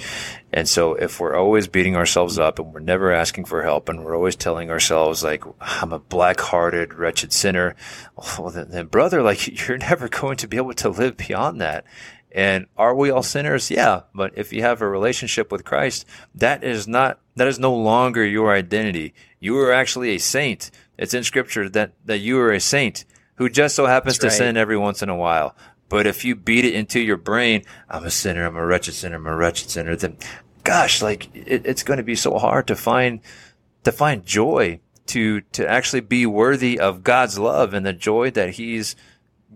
And 0.50 0.66
so 0.66 0.94
if 0.94 1.20
we're 1.20 1.36
always 1.36 1.68
beating 1.68 1.94
ourselves 1.94 2.38
up 2.38 2.58
and 2.58 2.72
we're 2.72 2.80
never 2.80 3.12
asking 3.12 3.44
for 3.44 3.62
help 3.62 3.88
and 3.88 4.02
we're 4.02 4.16
always 4.16 4.36
telling 4.36 4.70
ourselves 4.70 5.22
like, 5.22 5.44
I'm 5.60 5.92
a 5.92 5.98
black 5.98 6.40
hearted, 6.40 6.94
wretched 6.94 7.32
sinner, 7.32 7.76
well, 8.38 8.50
then, 8.50 8.70
then 8.70 8.86
brother, 8.86 9.22
like 9.22 9.46
you're 9.68 9.78
never 9.78 10.08
going 10.08 10.38
to 10.38 10.48
be 10.48 10.56
able 10.56 10.74
to 10.74 10.88
live 10.88 11.18
beyond 11.18 11.60
that. 11.60 11.84
And 12.32 12.66
are 12.76 12.94
we 12.94 13.10
all 13.10 13.22
sinners? 13.22 13.70
Yeah. 13.70 14.02
But 14.14 14.32
if 14.36 14.52
you 14.52 14.62
have 14.62 14.80
a 14.80 14.88
relationship 14.88 15.52
with 15.52 15.64
Christ, 15.64 16.06
that 16.34 16.64
is 16.64 16.88
not, 16.88 17.20
that 17.36 17.46
is 17.46 17.60
no 17.60 17.74
longer 17.74 18.24
your 18.24 18.52
identity. 18.52 19.14
You 19.38 19.58
are 19.58 19.72
actually 19.72 20.10
a 20.10 20.18
saint. 20.18 20.70
It's 20.98 21.14
in 21.14 21.22
scripture 21.22 21.68
that, 21.68 21.92
that 22.06 22.18
you 22.18 22.40
are 22.40 22.50
a 22.50 22.58
saint 22.58 23.04
who 23.36 23.48
just 23.48 23.74
so 23.74 23.86
happens 23.86 24.18
That's 24.18 24.36
to 24.36 24.42
right. 24.42 24.48
sin 24.48 24.56
every 24.56 24.76
once 24.76 25.02
in 25.02 25.08
a 25.08 25.16
while. 25.16 25.56
But 25.88 26.06
if 26.06 26.24
you 26.24 26.34
beat 26.34 26.64
it 26.64 26.74
into 26.74 27.00
your 27.00 27.16
brain, 27.16 27.62
I'm 27.88 28.04
a 28.04 28.10
sinner, 28.10 28.44
I'm 28.44 28.56
a 28.56 28.66
wretched 28.66 28.94
sinner, 28.94 29.16
I'm 29.16 29.26
a 29.26 29.36
wretched 29.36 29.70
sinner, 29.70 29.94
then 29.96 30.16
gosh, 30.64 31.02
like 31.02 31.34
it, 31.34 31.66
it's 31.66 31.82
going 31.82 31.98
to 31.98 32.02
be 32.02 32.16
so 32.16 32.38
hard 32.38 32.66
to 32.68 32.76
find, 32.76 33.20
to 33.84 33.92
find 33.92 34.24
joy 34.24 34.80
to, 35.06 35.42
to 35.42 35.68
actually 35.68 36.00
be 36.00 36.26
worthy 36.26 36.80
of 36.80 37.04
God's 37.04 37.38
love 37.38 37.74
and 37.74 37.84
the 37.84 37.92
joy 37.92 38.30
that 38.30 38.50
he's 38.50 38.96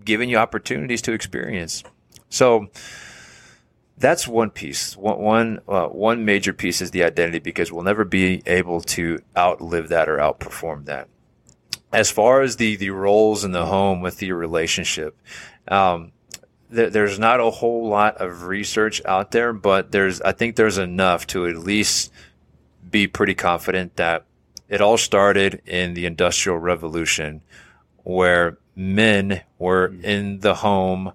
given 0.05 0.29
you 0.29 0.37
opportunities 0.37 1.01
to 1.03 1.11
experience. 1.13 1.83
So 2.29 2.67
that's 3.97 4.27
one 4.27 4.51
piece. 4.51 4.95
One, 4.95 5.19
one, 5.19 5.59
uh, 5.67 5.87
one 5.87 6.23
major 6.25 6.53
piece 6.53 6.79
is 6.79 6.91
the 6.91 7.03
identity 7.03 7.39
because 7.39 7.71
we'll 7.71 7.83
never 7.83 8.05
be 8.05 8.43
able 8.45 8.81
to 8.81 9.19
outlive 9.35 9.89
that 9.89 10.07
or 10.07 10.17
outperform 10.17 10.85
that 10.85 11.09
as 11.91 12.11
far 12.11 12.41
as 12.41 12.57
the 12.57 12.75
the 12.75 12.91
roles 12.91 13.43
in 13.43 13.51
the 13.51 13.65
home 13.65 14.01
with 14.01 14.17
the 14.17 14.31
relationship, 14.31 15.17
um, 15.67 16.11
th- 16.73 16.93
there's 16.93 17.19
not 17.19 17.39
a 17.39 17.49
whole 17.49 17.87
lot 17.87 18.17
of 18.17 18.43
research 18.43 19.01
out 19.05 19.31
there, 19.31 19.53
but 19.53 19.91
there's 19.91 20.21
I 20.21 20.31
think 20.31 20.55
there's 20.55 20.77
enough 20.77 21.25
to 21.27 21.47
at 21.47 21.57
least 21.57 22.11
be 22.89 23.07
pretty 23.07 23.35
confident 23.35 23.95
that 23.95 24.25
it 24.67 24.81
all 24.81 24.97
started 24.97 25.61
in 25.65 25.95
the 25.95 26.05
Industrial 26.05 26.57
Revolution, 26.57 27.41
where 28.03 28.57
men 28.75 29.41
were 29.57 29.89
mm. 29.89 30.03
in 30.03 30.39
the 30.39 30.55
home 30.55 31.13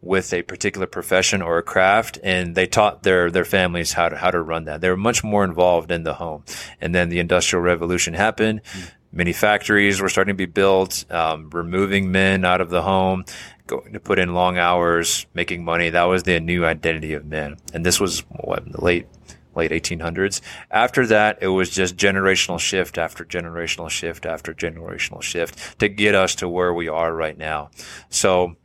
with 0.00 0.34
a 0.34 0.42
particular 0.42 0.86
profession 0.86 1.40
or 1.40 1.56
a 1.56 1.62
craft 1.62 2.18
and 2.22 2.54
they 2.54 2.66
taught 2.66 3.04
their 3.04 3.30
their 3.30 3.44
families 3.44 3.94
how 3.94 4.06
to 4.08 4.16
how 4.16 4.30
to 4.30 4.40
run 4.40 4.64
that. 4.64 4.80
They 4.80 4.90
were 4.90 4.96
much 4.96 5.24
more 5.24 5.44
involved 5.44 5.90
in 5.90 6.02
the 6.02 6.14
home. 6.14 6.44
And 6.80 6.94
then 6.94 7.08
the 7.08 7.20
industrial 7.20 7.62
revolution 7.62 8.14
happened. 8.14 8.62
Mm 8.64 8.90
many 9.14 9.32
factories 9.32 10.00
were 10.00 10.08
starting 10.08 10.32
to 10.32 10.36
be 10.36 10.46
built, 10.46 11.10
um, 11.10 11.48
removing 11.50 12.10
men 12.10 12.44
out 12.44 12.60
of 12.60 12.70
the 12.70 12.82
home, 12.82 13.24
going 13.66 13.92
to 13.92 14.00
put 14.00 14.18
in 14.18 14.34
long 14.34 14.58
hours, 14.58 15.26
making 15.34 15.64
money. 15.64 15.90
That 15.90 16.04
was 16.04 16.24
the 16.24 16.40
new 16.40 16.64
identity 16.64 17.14
of 17.14 17.24
men. 17.24 17.56
And 17.72 17.86
this 17.86 18.00
was 18.00 18.20
what 18.28 18.70
the 18.70 18.84
late 18.84 19.06
late 19.54 19.70
1800s. 19.70 20.40
After 20.68 21.06
that, 21.06 21.38
it 21.40 21.46
was 21.46 21.70
just 21.70 21.96
generational 21.96 22.58
shift 22.58 22.98
after 22.98 23.24
generational 23.24 23.88
shift 23.88 24.26
after 24.26 24.52
generational 24.52 25.22
shift 25.22 25.78
to 25.78 25.88
get 25.88 26.16
us 26.16 26.34
to 26.36 26.48
where 26.48 26.74
we 26.74 26.88
are 26.88 27.14
right 27.14 27.38
now. 27.38 27.70
So 28.08 28.56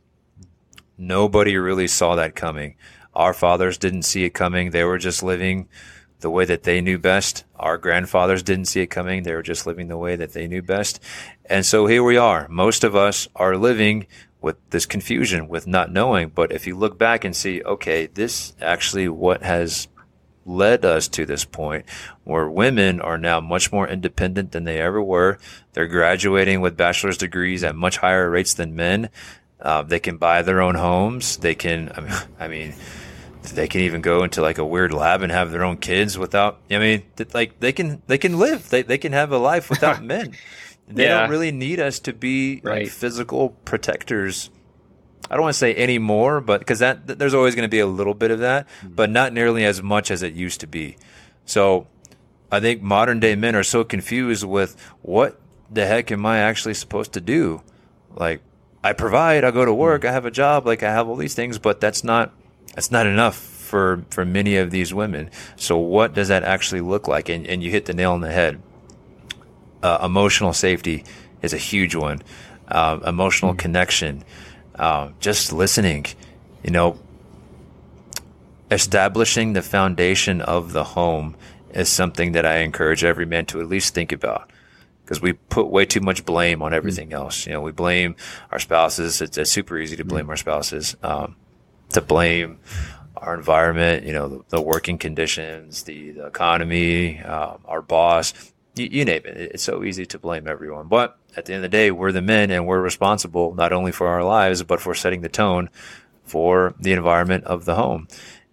nobody 0.98 1.56
really 1.56 1.86
saw 1.86 2.16
that 2.16 2.34
coming. 2.34 2.74
Our 3.14 3.34
fathers 3.34 3.78
didn't 3.78 4.02
see 4.02 4.24
it 4.24 4.30
coming. 4.30 4.70
They 4.70 4.82
were 4.82 4.98
just 4.98 5.22
living 5.22 5.68
the 6.20 6.30
way 6.30 6.44
that 6.44 6.62
they 6.62 6.80
knew 6.80 6.98
best. 6.98 7.44
Our 7.56 7.78
grandfathers 7.78 8.42
didn't 8.42 8.66
see 8.66 8.80
it 8.80 8.88
coming. 8.88 9.22
They 9.22 9.34
were 9.34 9.42
just 9.42 9.66
living 9.66 9.88
the 9.88 9.96
way 9.96 10.16
that 10.16 10.32
they 10.32 10.46
knew 10.46 10.62
best. 10.62 11.00
And 11.46 11.64
so 11.64 11.86
here 11.86 12.02
we 12.02 12.16
are. 12.16 12.46
Most 12.48 12.84
of 12.84 12.94
us 12.94 13.28
are 13.34 13.56
living 13.56 14.06
with 14.40 14.56
this 14.70 14.86
confusion, 14.86 15.48
with 15.48 15.66
not 15.66 15.92
knowing. 15.92 16.28
But 16.28 16.52
if 16.52 16.66
you 16.66 16.76
look 16.76 16.98
back 16.98 17.24
and 17.24 17.34
see, 17.36 17.62
okay, 17.62 18.06
this 18.06 18.54
actually 18.60 19.08
what 19.08 19.42
has 19.42 19.88
led 20.46 20.84
us 20.84 21.06
to 21.08 21.26
this 21.26 21.44
point 21.44 21.84
where 22.24 22.48
women 22.48 23.00
are 23.00 23.18
now 23.18 23.40
much 23.40 23.70
more 23.70 23.86
independent 23.86 24.52
than 24.52 24.64
they 24.64 24.80
ever 24.80 25.02
were. 25.02 25.38
They're 25.72 25.86
graduating 25.86 26.60
with 26.60 26.76
bachelor's 26.76 27.18
degrees 27.18 27.62
at 27.62 27.76
much 27.76 27.98
higher 27.98 28.28
rates 28.30 28.54
than 28.54 28.74
men. 28.74 29.10
Uh, 29.60 29.82
they 29.82 30.00
can 30.00 30.16
buy 30.16 30.42
their 30.42 30.62
own 30.62 30.74
homes. 30.74 31.36
They 31.36 31.54
can, 31.54 31.92
I 31.96 32.00
mean, 32.00 32.12
I 32.40 32.48
mean, 32.48 32.74
they 33.42 33.68
can 33.68 33.80
even 33.82 34.00
go 34.00 34.22
into 34.22 34.42
like 34.42 34.58
a 34.58 34.64
weird 34.64 34.92
lab 34.92 35.22
and 35.22 35.32
have 35.32 35.50
their 35.50 35.64
own 35.64 35.76
kids 35.78 36.18
without, 36.18 36.60
I 36.70 36.78
mean, 36.78 37.02
like 37.34 37.60
they 37.60 37.72
can, 37.72 38.02
they 38.06 38.18
can 38.18 38.38
live, 38.38 38.68
they, 38.70 38.82
they 38.82 38.98
can 38.98 39.12
have 39.12 39.32
a 39.32 39.38
life 39.38 39.70
without 39.70 40.02
men. 40.14 40.34
They 40.88 41.04
Yeah. 41.04 41.20
don't 41.20 41.30
really 41.30 41.52
need 41.52 41.80
us 41.80 42.00
to 42.00 42.12
be 42.12 42.60
Right. 42.62 42.82
like 42.82 42.92
physical 42.92 43.50
protectors 43.64 44.50
I 45.30 45.34
don't 45.34 45.42
want 45.42 45.54
to 45.54 45.58
say 45.58 45.74
any 45.74 45.98
more, 46.00 46.40
but 46.40 46.58
because 46.58 46.80
that 46.80 47.06
there's 47.06 47.34
always 47.34 47.54
going 47.54 47.66
to 47.66 47.70
be 47.70 47.78
a 47.78 47.86
little 47.86 48.14
bit 48.14 48.32
of 48.32 48.40
that, 48.40 48.66
hmm. 48.80 48.88
but 48.88 49.10
not 49.10 49.32
nearly 49.32 49.64
as 49.64 49.80
much 49.80 50.10
as 50.10 50.24
it 50.24 50.32
used 50.34 50.58
to 50.60 50.66
be. 50.66 50.96
So 51.46 51.86
I 52.50 52.58
think 52.58 52.82
modern 52.82 53.20
day 53.20 53.36
men 53.36 53.54
are 53.54 53.62
so 53.62 53.84
confused 53.84 54.42
with 54.42 54.76
what 55.02 55.40
the 55.70 55.86
heck 55.86 56.10
am 56.10 56.26
I 56.26 56.38
actually 56.38 56.74
supposed 56.74 57.12
to 57.12 57.20
do? 57.20 57.62
Like 58.12 58.42
I 58.82 58.92
provide, 58.92 59.44
I 59.44 59.52
go 59.52 59.64
to 59.64 59.72
work, 59.72 60.02
hmm. 60.02 60.08
I 60.08 60.12
have 60.12 60.26
a 60.26 60.32
job, 60.32 60.66
like 60.66 60.82
I 60.82 60.90
have 60.90 61.08
all 61.08 61.14
these 61.16 61.34
things, 61.34 61.58
but 61.58 61.80
that's 61.80 62.02
not 62.02 62.32
that's 62.74 62.90
not 62.90 63.06
enough 63.06 63.36
for 63.36 64.04
for 64.10 64.24
many 64.24 64.56
of 64.56 64.70
these 64.70 64.92
women. 64.92 65.30
So 65.56 65.76
what 65.78 66.14
does 66.14 66.28
that 66.28 66.42
actually 66.42 66.80
look 66.80 67.08
like? 67.08 67.28
And 67.28 67.46
and 67.46 67.62
you 67.62 67.70
hit 67.70 67.86
the 67.86 67.94
nail 67.94 68.12
on 68.12 68.20
the 68.20 68.32
head. 68.32 68.60
Uh, 69.82 69.98
emotional 70.04 70.52
safety 70.52 71.04
is 71.42 71.52
a 71.54 71.58
huge 71.58 71.94
one. 71.94 72.22
Uh, 72.68 73.00
emotional 73.06 73.54
connection, 73.54 74.22
uh, 74.76 75.08
just 75.18 75.52
listening, 75.52 76.06
you 76.62 76.70
know, 76.70 76.98
establishing 78.70 79.54
the 79.54 79.62
foundation 79.62 80.40
of 80.40 80.72
the 80.72 80.84
home 80.84 81.34
is 81.72 81.88
something 81.88 82.32
that 82.32 82.46
I 82.46 82.58
encourage 82.58 83.02
every 83.02 83.26
man 83.26 83.46
to 83.46 83.60
at 83.60 83.68
least 83.68 83.94
think 83.94 84.12
about. 84.12 84.50
Because 85.02 85.20
we 85.20 85.32
put 85.32 85.66
way 85.66 85.84
too 85.84 86.00
much 86.00 86.24
blame 86.24 86.62
on 86.62 86.72
everything 86.72 87.12
else. 87.12 87.46
You 87.46 87.54
know, 87.54 87.60
we 87.60 87.72
blame 87.72 88.14
our 88.52 88.60
spouses. 88.60 89.20
It's, 89.20 89.36
it's 89.36 89.50
super 89.50 89.76
easy 89.76 89.96
to 89.96 90.04
blame 90.04 90.30
our 90.30 90.36
spouses. 90.36 90.96
Um, 91.02 91.34
to 91.90 92.00
blame 92.00 92.58
our 93.16 93.34
environment, 93.34 94.06
you 94.06 94.12
know, 94.12 94.28
the, 94.28 94.44
the 94.48 94.60
working 94.60 94.98
conditions, 94.98 95.82
the, 95.82 96.12
the 96.12 96.26
economy, 96.26 97.20
uh, 97.20 97.56
our 97.66 97.82
boss, 97.82 98.52
you, 98.74 98.88
you 98.90 99.04
name 99.04 99.22
it. 99.24 99.36
It's 99.36 99.62
so 99.62 99.84
easy 99.84 100.06
to 100.06 100.18
blame 100.18 100.48
everyone. 100.48 100.88
But 100.88 101.18
at 101.36 101.44
the 101.44 101.54
end 101.54 101.64
of 101.64 101.70
the 101.70 101.76
day, 101.76 101.90
we're 101.90 102.12
the 102.12 102.22
men 102.22 102.50
and 102.50 102.66
we're 102.66 102.80
responsible 102.80 103.54
not 103.54 103.72
only 103.72 103.92
for 103.92 104.08
our 104.08 104.24
lives, 104.24 104.62
but 104.62 104.80
for 104.80 104.94
setting 104.94 105.20
the 105.20 105.28
tone 105.28 105.68
for 106.24 106.74
the 106.80 106.92
environment 106.92 107.44
of 107.44 107.64
the 107.64 107.74
home. 107.74 108.08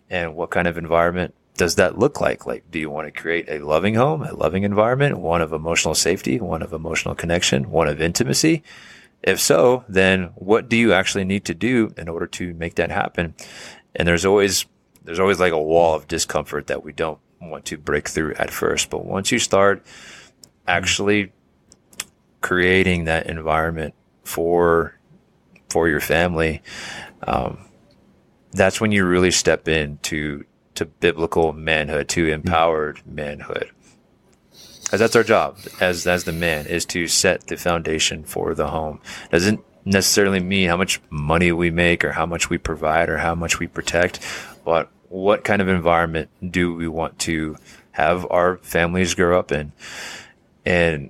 And 0.10 0.36
what 0.36 0.50
kind 0.50 0.68
of 0.68 0.78
environment 0.78 1.34
does 1.56 1.76
that 1.76 1.98
look 1.98 2.22
like? 2.22 2.46
Like, 2.46 2.70
do 2.72 2.80
you 2.80 2.90
want 2.90 3.08
to 3.08 3.22
create 3.22 3.50
a 3.50 3.60
loving 3.60 3.96
home, 3.96 4.24
a 4.24 4.34
loving 4.34 4.64
environment, 4.64 5.18
one 5.18 5.42
of 5.42 5.54
emotional 5.54 5.96
safety, 5.96 6.40
one 6.40 6.62
of 6.62 6.74
emotional 6.74 7.16
connection, 7.16 7.72
one 7.72 7.88
of 7.88 8.02
intimacy? 8.02 8.64
If 9.24 9.40
so, 9.40 9.84
then 9.90 10.32
what 10.36 10.70
do 10.70 10.78
you 10.78 10.94
actually 10.94 11.26
need 11.26 11.46
to 11.46 11.54
do 11.54 11.94
in 11.98 12.08
order 12.08 12.28
to 12.28 12.54
make 12.54 12.76
that 12.76 12.92
happen? 12.92 13.36
And 13.96 14.08
there's 14.08 14.26
always, 14.26 14.66
there's 15.04 15.20
always 15.20 15.40
like 15.40 15.54
a 15.54 15.62
wall 15.62 15.96
of 15.96 16.08
discomfort 16.08 16.68
that 16.68 16.84
we 16.84 16.94
don't 16.94 17.20
want 17.42 17.66
to 17.66 17.78
break 17.78 18.08
through 18.08 18.36
at 18.36 18.52
first. 18.52 18.90
But 18.90 19.06
once 19.06 19.32
you 19.32 19.40
start 19.40 19.86
actually 20.68 21.34
creating 22.42 23.06
that 23.06 23.28
environment 23.28 23.96
for, 24.24 24.98
for 25.70 25.90
your 25.90 26.00
family, 26.00 26.62
um, 27.24 27.58
that's 28.52 28.80
when 28.80 28.92
you 28.92 29.06
really 29.06 29.32
step 29.32 29.68
into 29.68 30.46
to 30.76 30.86
biblical 30.86 31.54
manhood, 31.54 32.08
to 32.10 32.28
empowered 32.28 33.02
manhood. 33.06 33.72
Because 34.88 35.02
that's 35.02 35.18
our 35.18 35.24
job 35.24 35.58
as 35.82 36.08
as 36.08 36.24
the 36.24 36.32
man 36.32 36.66
is 36.66 36.86
to 36.86 37.08
set 37.08 37.48
the 37.48 37.58
foundation 37.58 38.24
for 38.24 38.54
the 38.54 38.68
home. 38.68 39.02
Doesn't 39.30 39.60
necessarily 39.84 40.40
mean 40.40 40.70
how 40.70 40.78
much 40.78 41.02
money 41.10 41.52
we 41.52 41.72
make 41.72 42.06
or 42.06 42.14
how 42.14 42.26
much 42.26 42.50
we 42.50 42.58
provide 42.58 43.10
or 43.10 43.18
how 43.18 43.36
much 43.36 43.60
we 43.60 43.68
protect, 43.68 44.22
but 44.64 44.90
what 45.10 45.44
kind 45.44 45.62
of 45.62 45.68
environment 45.68 46.30
do 46.50 46.74
we 46.74 46.88
want 46.88 47.20
to 47.20 47.58
have 47.92 48.26
our 48.30 48.58
families 48.60 49.14
grow 49.14 49.38
up 49.38 49.52
in? 49.52 49.74
And 50.66 51.10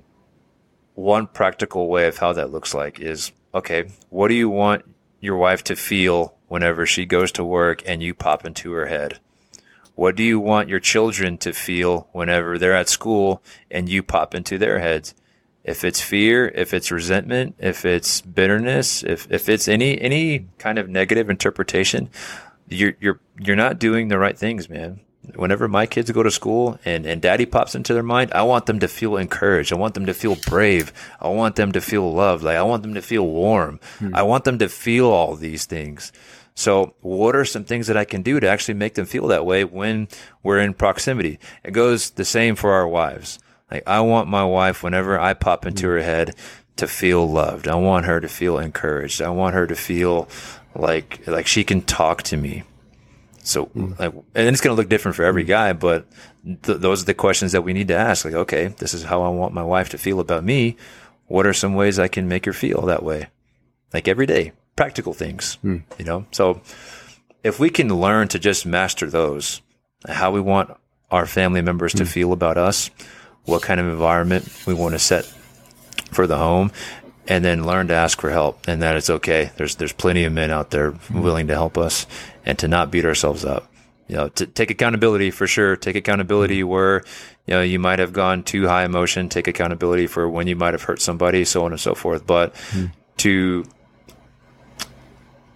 one 0.94 1.28
practical 1.28 1.86
way 1.86 2.08
of 2.08 2.18
how 2.18 2.32
that 2.32 2.50
looks 2.50 2.74
like 2.74 2.98
is 2.98 3.30
okay, 3.54 3.90
what 4.10 4.26
do 4.26 4.34
you 4.34 4.48
want 4.48 4.84
your 5.20 5.36
wife 5.36 5.62
to 5.64 5.76
feel 5.76 6.34
whenever 6.48 6.84
she 6.84 7.06
goes 7.06 7.30
to 7.32 7.44
work 7.44 7.82
and 7.86 8.02
you 8.02 8.12
pop 8.12 8.44
into 8.44 8.72
her 8.72 8.86
head? 8.86 9.20
What 9.98 10.14
do 10.14 10.22
you 10.22 10.38
want 10.38 10.68
your 10.68 10.78
children 10.78 11.38
to 11.38 11.52
feel 11.52 12.06
whenever 12.12 12.56
they're 12.56 12.72
at 12.72 12.88
school 12.88 13.42
and 13.68 13.88
you 13.88 14.04
pop 14.04 14.32
into 14.32 14.56
their 14.56 14.78
heads? 14.78 15.12
If 15.64 15.82
it's 15.82 16.00
fear, 16.00 16.46
if 16.54 16.72
it's 16.72 16.92
resentment, 16.92 17.56
if 17.58 17.84
it's 17.84 18.20
bitterness, 18.20 19.02
if, 19.02 19.26
if 19.28 19.48
it's 19.48 19.66
any 19.66 20.00
any 20.00 20.46
kind 20.58 20.78
of 20.78 20.88
negative 20.88 21.28
interpretation, 21.28 22.10
you're 22.68 22.92
you're 23.00 23.18
you're 23.40 23.56
not 23.56 23.80
doing 23.80 24.06
the 24.06 24.20
right 24.20 24.38
things, 24.38 24.70
man. 24.70 25.00
Whenever 25.34 25.66
my 25.66 25.84
kids 25.84 26.12
go 26.12 26.22
to 26.22 26.30
school 26.30 26.78
and, 26.84 27.04
and 27.04 27.20
daddy 27.20 27.44
pops 27.44 27.74
into 27.74 27.92
their 27.92 28.04
mind, 28.04 28.32
I 28.32 28.42
want 28.42 28.66
them 28.66 28.78
to 28.78 28.86
feel 28.86 29.16
encouraged. 29.16 29.72
I 29.72 29.76
want 29.76 29.94
them 29.94 30.06
to 30.06 30.14
feel 30.14 30.36
brave. 30.46 30.92
I 31.20 31.26
want 31.26 31.56
them 31.56 31.72
to 31.72 31.80
feel 31.80 32.12
loved. 32.12 32.44
Like 32.44 32.56
I 32.56 32.62
want 32.62 32.82
them 32.84 32.94
to 32.94 33.02
feel 33.02 33.26
warm. 33.26 33.80
Hmm. 33.98 34.14
I 34.14 34.22
want 34.22 34.44
them 34.44 34.60
to 34.60 34.68
feel 34.68 35.06
all 35.06 35.34
these 35.34 35.66
things. 35.66 36.12
So 36.58 36.96
what 37.02 37.36
are 37.36 37.44
some 37.44 37.62
things 37.62 37.86
that 37.86 37.96
I 37.96 38.04
can 38.04 38.22
do 38.22 38.40
to 38.40 38.48
actually 38.48 38.74
make 38.74 38.94
them 38.94 39.06
feel 39.06 39.28
that 39.28 39.46
way 39.46 39.62
when 39.62 40.08
we're 40.42 40.58
in 40.58 40.74
proximity? 40.74 41.38
It 41.62 41.70
goes 41.70 42.10
the 42.10 42.24
same 42.24 42.56
for 42.56 42.72
our 42.72 42.88
wives. 42.88 43.38
Like 43.70 43.84
I 43.86 44.00
want 44.00 44.28
my 44.28 44.44
wife 44.44 44.82
whenever 44.82 45.20
I 45.20 45.34
pop 45.34 45.66
into 45.66 45.86
her 45.86 45.98
mm-hmm. 45.98 46.06
head 46.06 46.34
to 46.74 46.88
feel 46.88 47.30
loved. 47.30 47.68
I 47.68 47.76
want 47.76 48.06
her 48.06 48.18
to 48.18 48.28
feel 48.28 48.58
encouraged. 48.58 49.22
I 49.22 49.28
want 49.28 49.54
her 49.54 49.68
to 49.68 49.76
feel 49.76 50.28
like 50.74 51.24
like 51.28 51.46
she 51.46 51.62
can 51.62 51.80
talk 51.80 52.24
to 52.24 52.36
me. 52.36 52.64
So 53.44 53.66
mm-hmm. 53.66 53.92
like 53.96 54.12
and 54.34 54.48
it's 54.48 54.60
going 54.60 54.74
to 54.74 54.80
look 54.80 54.90
different 54.90 55.14
for 55.14 55.24
every 55.24 55.44
mm-hmm. 55.44 55.50
guy, 55.50 55.72
but 55.74 56.06
th- 56.44 56.80
those 56.80 57.02
are 57.02 57.06
the 57.06 57.14
questions 57.14 57.52
that 57.52 57.62
we 57.62 57.72
need 57.72 57.86
to 57.86 57.96
ask. 57.96 58.24
Like, 58.24 58.34
okay, 58.34 58.66
this 58.78 58.94
is 58.94 59.04
how 59.04 59.22
I 59.22 59.28
want 59.28 59.54
my 59.54 59.62
wife 59.62 59.90
to 59.90 59.98
feel 59.98 60.18
about 60.18 60.42
me. 60.42 60.76
What 61.28 61.46
are 61.46 61.54
some 61.54 61.74
ways 61.74 62.00
I 62.00 62.08
can 62.08 62.26
make 62.26 62.46
her 62.46 62.52
feel 62.52 62.82
that 62.86 63.04
way? 63.04 63.28
Like 63.94 64.08
every 64.08 64.26
day, 64.26 64.54
practical 64.78 65.12
things, 65.12 65.58
you 65.98 66.04
know? 66.04 66.24
So 66.30 66.62
if 67.42 67.58
we 67.58 67.68
can 67.68 67.88
learn 67.88 68.28
to 68.28 68.38
just 68.38 68.64
master 68.64 69.10
those, 69.10 69.60
how 70.08 70.30
we 70.30 70.40
want 70.40 70.70
our 71.10 71.26
family 71.26 71.62
members 71.62 71.92
to 71.94 72.04
mm. 72.04 72.06
feel 72.06 72.32
about 72.32 72.56
us, 72.56 72.88
what 73.44 73.60
kind 73.60 73.80
of 73.80 73.86
environment 73.88 74.48
we 74.68 74.74
want 74.74 74.94
to 74.94 75.00
set 75.00 75.24
for 76.12 76.28
the 76.28 76.36
home, 76.36 76.70
and 77.26 77.44
then 77.44 77.66
learn 77.66 77.88
to 77.88 77.94
ask 77.94 78.20
for 78.20 78.30
help 78.30 78.68
and 78.68 78.80
that 78.82 78.94
it's 78.94 79.10
okay. 79.10 79.50
There's, 79.56 79.74
there's 79.74 79.92
plenty 79.92 80.22
of 80.22 80.32
men 80.32 80.52
out 80.52 80.70
there 80.70 80.92
mm. 80.92 81.22
willing 81.22 81.48
to 81.48 81.54
help 81.54 81.76
us 81.76 82.06
and 82.46 82.56
to 82.60 82.68
not 82.68 82.92
beat 82.92 83.04
ourselves 83.04 83.44
up. 83.44 83.68
You 84.06 84.16
know, 84.16 84.28
to 84.28 84.46
take 84.46 84.70
accountability 84.70 85.32
for 85.32 85.48
sure. 85.48 85.76
Take 85.76 85.96
accountability 85.96 86.62
mm. 86.62 86.68
where, 86.68 87.02
you 87.46 87.54
know, 87.54 87.62
you 87.62 87.80
might 87.80 87.98
have 87.98 88.12
gone 88.12 88.44
too 88.44 88.68
high 88.68 88.84
emotion. 88.84 89.28
Take 89.28 89.48
accountability 89.48 90.06
for 90.06 90.28
when 90.28 90.46
you 90.46 90.54
might 90.54 90.74
have 90.74 90.84
hurt 90.84 91.02
somebody, 91.02 91.44
so 91.44 91.64
on 91.64 91.72
and 91.72 91.80
so 91.80 91.96
forth. 91.96 92.24
But 92.24 92.54
to 93.18 93.64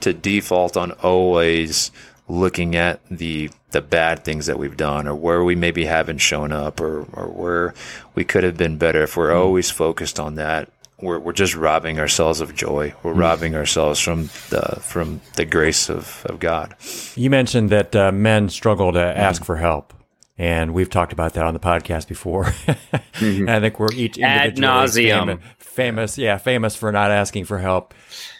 to 0.03 0.13
default 0.13 0.77
on 0.77 0.93
always 0.93 1.91
looking 2.29 2.77
at 2.77 3.01
the 3.11 3.51
the 3.73 3.81
bad 3.81 4.25
things 4.25 4.47
that 4.47 4.59
we've 4.59 4.77
done 4.77 5.09
or 5.09 5.15
where 5.15 5.43
we 5.43 5.57
maybe 5.57 5.87
haven't 5.87 6.19
shown 6.19 6.53
up 6.53 6.79
or, 6.79 7.05
or 7.15 7.27
where 7.29 7.75
we 8.15 8.23
could 8.23 8.45
have 8.45 8.57
been 8.57 8.77
better. 8.77 9.03
If 9.03 9.17
we're 9.17 9.35
always 9.35 9.71
focused 9.71 10.21
on 10.21 10.35
that 10.35 10.71
we're, 11.03 11.19
we're 11.19 11.33
just 11.33 11.55
robbing 11.55 11.99
ourselves 11.99 12.41
of 12.41 12.55
joy. 12.55 12.95
We're 13.03 13.13
robbing 13.13 13.55
ourselves 13.55 14.01
from 14.01 14.31
the 14.51 14.79
from 14.81 15.21
the 15.35 15.45
grace 15.45 15.91
of, 15.91 16.25
of 16.27 16.39
god. 16.39 16.77
You 17.17 17.29
mentioned 17.29 17.71
that 17.71 17.95
uh, 17.95 18.13
men 18.13 18.49
struggle 18.49 18.93
to 18.93 19.01
ask 19.01 19.45
for 19.45 19.57
help. 19.57 19.93
And 20.39 20.73
we've 20.73 20.89
talked 20.89 21.13
about 21.13 21.35
that 21.35 21.45
on 21.45 21.53
the 21.53 21.61
podcast 21.61 22.09
before. 22.09 22.45
mm-hmm. 22.45 23.49
I 23.49 23.61
think 23.61 23.79
we're 23.79 23.93
each 23.93 24.19
ad 24.19 24.57
nauseum 24.57 25.41
famous, 25.73 26.19
yeah, 26.19 26.39
famous 26.39 26.77
for 26.77 26.93
not 26.93 27.11
asking 27.11 27.47
for 27.47 27.59
help. 27.59 27.95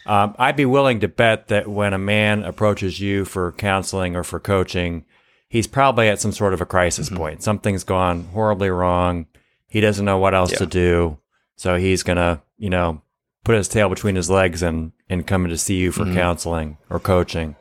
Um, 0.05 0.35
I'd 0.37 0.55
be 0.55 0.65
willing 0.65 0.99
to 1.01 1.07
bet 1.07 1.47
that 1.47 1.67
when 1.67 1.93
a 1.93 1.97
man 1.97 2.43
approaches 2.43 2.99
you 2.99 3.25
for 3.25 3.51
counseling 3.53 4.15
or 4.15 4.23
for 4.23 4.39
coaching, 4.39 5.05
he's 5.49 5.67
probably 5.67 6.09
at 6.09 6.19
some 6.19 6.31
sort 6.31 6.53
of 6.53 6.61
a 6.61 6.65
crisis 6.65 7.07
mm-hmm. 7.07 7.17
point. 7.17 7.43
Something's 7.43 7.83
gone 7.83 8.25
horribly 8.25 8.69
wrong. 8.69 9.27
He 9.67 9.81
doesn't 9.81 10.05
know 10.05 10.19
what 10.19 10.35
else 10.35 10.51
yeah. 10.51 10.59
to 10.59 10.65
do. 10.65 11.17
So 11.55 11.75
he's 11.75 12.03
going 12.03 12.17
to, 12.17 12.41
you 12.57 12.69
know, 12.69 13.01
put 13.43 13.55
his 13.55 13.67
tail 13.67 13.89
between 13.89 14.15
his 14.15 14.29
legs 14.29 14.61
and, 14.61 14.91
and 15.09 15.27
come 15.27 15.47
to 15.47 15.57
see 15.57 15.77
you 15.77 15.91
for 15.91 16.03
mm-hmm. 16.03 16.15
counseling 16.15 16.77
or 16.89 16.99
coaching. 16.99 17.55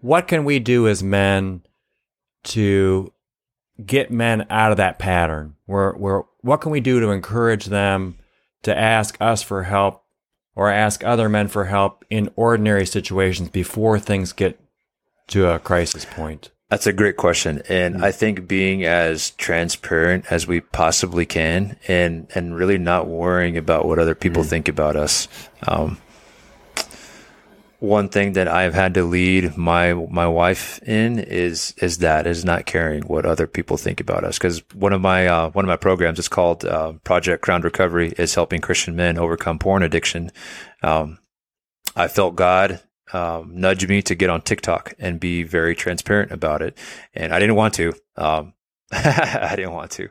What 0.00 0.28
can 0.28 0.44
we 0.44 0.58
do 0.58 0.86
as 0.86 1.02
men 1.02 1.62
to 2.44 3.12
get 3.84 4.10
men 4.10 4.46
out 4.50 4.70
of 4.70 4.76
that 4.76 4.98
pattern? 4.98 5.56
Where, 5.66 5.92
where, 5.92 6.22
what 6.42 6.60
can 6.60 6.70
we 6.70 6.80
do 6.80 7.00
to 7.00 7.08
encourage 7.08 7.66
them 7.66 8.18
to 8.64 8.76
ask 8.76 9.16
us 9.20 9.42
for 9.42 9.62
help 9.64 10.02
or 10.54 10.70
ask 10.70 11.04
other 11.04 11.28
men 11.28 11.48
for 11.48 11.64
help 11.64 12.04
in 12.10 12.30
ordinary 12.36 12.86
situations 12.86 13.48
before 13.48 13.98
things 13.98 14.32
get 14.32 14.60
to 15.28 15.48
a 15.48 15.58
crisis 15.58 16.04
point? 16.04 16.50
That's 16.70 16.86
a 16.86 16.92
great 16.92 17.16
question. 17.16 17.62
And 17.68 17.96
mm-hmm. 17.96 18.04
I 18.04 18.10
think 18.10 18.48
being 18.48 18.84
as 18.84 19.30
transparent 19.32 20.24
as 20.30 20.46
we 20.46 20.60
possibly 20.60 21.26
can 21.26 21.76
and, 21.86 22.26
and 22.34 22.56
really 22.56 22.78
not 22.78 23.06
worrying 23.06 23.56
about 23.56 23.86
what 23.86 23.98
other 23.98 24.14
people 24.14 24.42
mm-hmm. 24.42 24.50
think 24.50 24.68
about 24.68 24.96
us. 24.96 25.28
Um, 25.68 25.98
one 27.78 28.08
thing 28.08 28.32
that 28.34 28.48
I've 28.48 28.74
had 28.74 28.94
to 28.94 29.04
lead 29.04 29.56
my 29.56 29.94
my 29.94 30.26
wife 30.26 30.82
in 30.82 31.18
is 31.18 31.74
is 31.78 31.98
that 31.98 32.26
is 32.26 32.44
not 32.44 32.66
caring 32.66 33.02
what 33.02 33.26
other 33.26 33.46
people 33.46 33.76
think 33.76 34.00
about 34.00 34.24
us 34.24 34.38
because 34.38 34.62
one 34.72 34.92
of 34.92 35.00
my 35.00 35.26
uh, 35.26 35.50
one 35.50 35.64
of 35.64 35.68
my 35.68 35.76
programs 35.76 36.18
is 36.18 36.28
called 36.28 36.64
uh, 36.64 36.92
Project 37.04 37.42
Crown 37.42 37.62
Recovery 37.62 38.12
is 38.16 38.34
helping 38.34 38.60
Christian 38.60 38.96
men 38.96 39.18
overcome 39.18 39.58
porn 39.58 39.82
addiction. 39.82 40.30
Um, 40.82 41.18
I 41.96 42.08
felt 42.08 42.36
God 42.36 42.80
um, 43.12 43.52
nudge 43.60 43.86
me 43.86 44.02
to 44.02 44.14
get 44.14 44.30
on 44.30 44.42
TikTok 44.42 44.94
and 44.98 45.20
be 45.20 45.42
very 45.42 45.74
transparent 45.74 46.32
about 46.32 46.62
it, 46.62 46.76
and 47.14 47.32
I 47.34 47.38
didn't 47.38 47.56
want 47.56 47.74
to. 47.74 47.92
Um, 48.16 48.54
I 48.92 49.54
didn't 49.56 49.72
want 49.72 49.92
to 49.92 50.08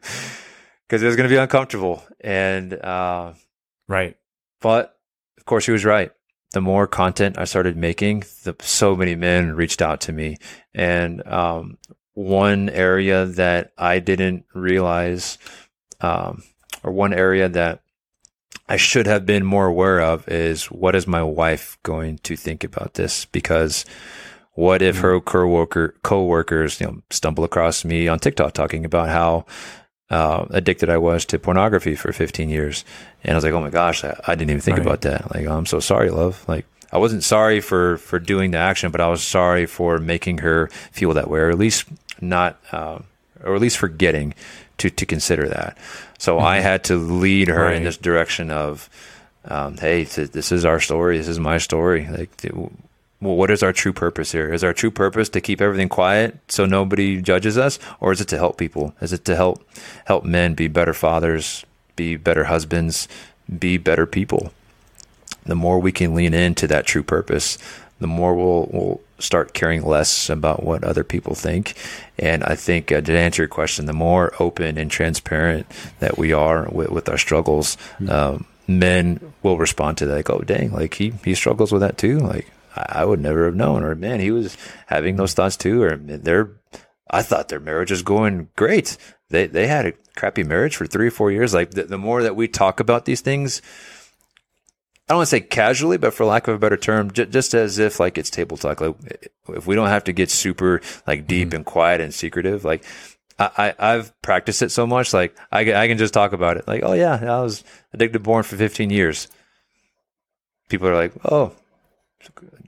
because 0.88 1.02
it 1.02 1.06
was 1.06 1.16
going 1.16 1.30
to 1.30 1.34
be 1.34 1.40
uncomfortable 1.40 2.04
and 2.20 2.74
uh, 2.74 3.34
right. 3.88 4.18
But 4.62 4.98
of 5.38 5.46
course, 5.46 5.66
he 5.66 5.72
was 5.72 5.86
right 5.86 6.12
the 6.54 6.62
more 6.62 6.88
content 6.88 7.38
I 7.38 7.46
started 7.46 7.76
making, 7.76 8.22
the, 8.44 8.56
so 8.62 8.96
many 8.96 9.16
men 9.16 9.56
reached 9.56 9.82
out 9.82 10.02
to 10.02 10.14
me. 10.14 10.38
And 10.74 11.26
um, 11.28 11.78
one 12.14 12.70
area 12.70 13.26
that 13.26 13.74
I 13.78 14.00
didn't 14.00 14.46
realize, 14.54 15.38
um, 16.00 16.44
or 16.84 16.92
one 16.92 17.14
area 17.14 17.50
that 17.50 17.82
I 18.70 18.78
should 18.78 19.08
have 19.08 19.26
been 19.26 19.46
more 19.46 19.66
aware 19.66 20.00
of 20.00 20.28
is 20.28 20.66
what 20.66 20.96
is 20.96 21.08
my 21.08 21.24
wife 21.24 21.78
going 21.84 22.20
to 22.20 22.36
think 22.36 22.64
about 22.64 22.94
this? 22.94 23.26
Because 23.26 23.84
what 24.54 24.84
if 24.84 25.00
her 25.00 25.20
co-worker 25.20 25.96
co-workers 26.04 26.80
you 26.80 26.86
know 26.86 27.02
stumble 27.10 27.44
across 27.44 27.84
me 27.84 28.08
on 28.08 28.20
TikTok 28.20 28.54
talking 28.54 28.86
about 28.86 29.10
how 29.10 29.46
uh, 30.14 30.46
addicted 30.52 30.90
I 30.90 31.00
was 31.00 31.26
to 31.26 31.40
pornography 31.40 31.96
for 31.96 32.14
15 32.14 32.48
years. 32.48 32.86
And 33.24 33.32
I 33.32 33.36
was 33.36 33.44
like, 33.44 33.54
oh 33.54 33.62
my 33.62 33.72
gosh, 33.72 34.04
I, 34.04 34.16
I 34.28 34.36
didn't 34.36 34.52
even 34.52 34.62
think 34.62 34.78
right. 34.78 34.86
about 34.86 35.02
that. 35.02 35.34
Like, 35.34 35.48
oh, 35.48 35.58
I'm 35.58 35.66
so 35.66 35.80
sorry, 35.80 36.12
love. 36.12 36.48
Like, 36.48 36.68
I 36.92 37.00
wasn't 37.00 37.24
sorry 37.24 37.62
for, 37.62 37.98
for 37.98 38.20
doing 38.20 38.52
the 38.52 38.60
action, 38.60 38.92
but 38.92 39.02
I 39.02 39.08
was 39.08 39.24
sorry 39.24 39.66
for 39.66 39.98
making 39.98 40.38
her 40.40 40.68
feel 40.92 41.16
that 41.16 41.32
way, 41.32 41.40
or 41.40 41.50
at 41.50 41.58
least 41.58 41.86
not, 42.22 42.60
uh, 42.72 43.00
or 43.44 43.56
at 43.56 43.62
least 43.62 43.80
forgetting 43.80 44.36
to, 44.78 44.92
to 44.92 45.06
consider 45.08 45.50
that. 45.50 45.80
So 46.20 46.36
mm-hmm. 46.36 46.46
I 46.46 46.60
had 46.60 46.84
to 46.86 46.96
lead 46.96 47.48
her 47.48 47.66
right. 47.66 47.78
in 47.78 47.84
this 47.84 47.98
direction 47.98 48.52
of, 48.52 48.92
um, 49.46 49.78
hey, 49.78 50.04
this 50.04 50.52
is 50.52 50.64
our 50.64 50.80
story. 50.80 51.18
This 51.18 51.28
is 51.28 51.40
my 51.40 51.58
story. 51.58 52.08
Like, 52.08 52.30
well, 53.24 53.36
what 53.36 53.52
is 53.52 53.64
our 53.64 53.74
true 53.74 53.94
purpose 53.94 54.32
here? 54.32 54.54
Is 54.54 54.64
our 54.64 54.74
true 54.74 54.92
purpose 54.92 55.30
to 55.30 55.42
keep 55.42 55.62
everything 55.62 55.90
quiet 55.90 56.40
so 56.50 56.66
nobody 56.66 57.22
judges 57.22 57.58
us, 57.58 57.80
or 58.00 58.12
is 58.12 58.22
it 58.22 58.28
to 58.30 58.38
help 58.38 58.58
people? 58.58 58.94
Is 59.02 59.14
it 59.14 59.26
to 59.26 59.36
help 59.36 59.64
help 60.06 60.24
men 60.26 60.54
be 60.54 60.68
better 60.68 60.94
fathers, 60.94 61.66
be 61.96 62.18
better 62.18 62.46
husbands, 62.46 63.08
be 63.60 63.78
better 63.78 64.06
people? 64.06 64.52
The 65.46 65.56
more 65.56 65.80
we 65.80 65.92
can 65.92 66.14
lean 66.14 66.34
into 66.34 66.68
that 66.68 66.86
true 66.86 67.04
purpose, 67.04 67.58
the 68.00 68.08
more 68.08 68.36
we'll 68.36 68.70
we'll 68.72 69.02
start 69.20 69.54
caring 69.54 69.84
less 69.84 70.30
about 70.30 70.64
what 70.64 70.84
other 70.84 71.04
people 71.04 71.34
think. 71.34 71.76
And 72.20 72.44
I 72.44 72.56
think 72.56 72.92
uh, 72.92 73.02
to 73.02 73.18
answer 73.18 73.44
your 73.44 73.48
question, 73.48 73.86
the 73.86 73.94
more 73.94 74.34
open 74.40 74.78
and 74.78 74.92
transparent 74.92 75.66
that 76.00 76.18
we 76.18 76.34
are 76.34 76.68
with, 76.70 76.90
with 76.90 77.10
our 77.10 77.18
struggles, 77.18 77.78
mm-hmm. 78.00 78.10
um, 78.10 78.46
men 78.68 79.34
will 79.42 79.58
respond 79.58 79.98
to 79.98 80.06
that. 80.06 80.16
Like, 80.16 80.30
oh, 80.30 80.40
dang, 80.40 80.74
like 80.74 80.96
he 80.96 81.14
he 81.24 81.36
struggles 81.36 81.72
with 81.72 81.82
that 81.82 81.98
too. 81.98 82.20
Like 82.20 82.48
I 82.76 83.06
would 83.06 83.20
never 83.20 83.46
have 83.46 83.56
known. 83.56 83.84
Or 83.84 83.96
man, 83.96 84.20
he 84.20 84.32
was 84.32 84.58
having 84.88 85.16
those 85.16 85.34
thoughts 85.34 85.58
too. 85.58 85.84
Or 85.84 85.98
their, 85.98 86.52
I 87.10 87.22
thought 87.22 87.50
their 87.50 87.60
marriage 87.60 87.92
was 87.92 88.04
going 88.04 88.50
great. 88.56 88.98
They 89.30 89.48
they 89.48 89.68
had 89.68 89.86
a 89.86 89.94
crappy 90.16 90.44
marriage 90.44 90.76
for 90.76 90.86
three 90.86 91.08
or 91.08 91.12
four 91.12 91.32
years. 91.32 91.54
Like 91.54 91.72
the, 91.72 91.84
the 91.84 91.98
more 91.98 92.24
that 92.24 92.36
we 92.36 92.48
talk 92.48 92.80
about 92.80 93.06
these 93.06 93.22
things, 93.22 93.62
I 95.08 95.14
don't 95.14 95.18
want 95.18 95.28
to 95.28 95.32
say 95.32 95.42
casually, 95.42 95.98
but 95.98 96.14
for 96.14 96.26
lack 96.26 96.48
of 96.48 96.56
a 96.56 96.60
better 96.60 96.78
term, 96.78 97.12
j- 97.12 97.26
just 97.26 97.54
as 97.54 97.78
if 97.78 98.00
like 98.00 98.18
it's 98.18 98.30
table 98.30 98.58
talk. 98.58 98.82
Like 98.82 98.96
if 99.50 99.68
we 99.68 99.76
don't 99.76 99.90
have 99.90 100.06
to 100.06 100.14
get 100.14 100.32
super 100.32 100.82
like 101.06 101.28
deep 101.28 101.50
mm-hmm. 101.50 101.58
and 101.58 101.66
quiet 101.66 102.02
and 102.02 102.14
secretive, 102.14 102.64
like 102.64 102.84
I, 103.40 103.74
I 103.80 103.92
have 103.94 104.20
practiced 104.22 104.62
it 104.62 104.72
so 104.72 104.86
much, 104.86 105.14
like 105.14 105.36
I, 105.52 105.74
I 105.74 105.88
can 105.88 105.98
just 105.98 106.14
talk 106.14 106.34
about 106.34 106.58
it. 106.58 106.68
Like, 106.68 106.84
oh 106.84 106.94
yeah, 106.94 107.16
I 107.22 107.42
was 107.42 107.64
addicted 107.94 108.20
to 108.20 108.24
porn 108.24 108.44
for 108.44 108.56
15 108.56 108.90
years. 108.90 109.28
People 110.70 110.88
are 110.88 110.96
like, 110.96 111.14
oh, 111.26 111.54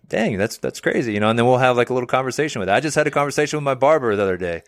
dang, 0.08 0.38
that's 0.38 0.58
that's 0.58 0.82
crazy, 0.82 1.13
you 1.13 1.20
know. 1.20 1.30
And 1.30 1.38
then 1.38 1.46
we'll 1.46 1.58
have 1.58 1.78
like 1.78 1.89
a 1.89 1.94
little 1.94 2.08
conversation 2.08 2.60
with. 2.60 2.70
It. 2.70 2.74
I 2.74 2.80
just 2.80 2.96
had 2.96 3.08
a 3.08 3.12
conversation 3.12 3.58
with 3.58 3.63
my 3.63 3.76
barber 3.76 4.15
the 4.15 4.24
other 4.24 4.38
day, 4.38 4.63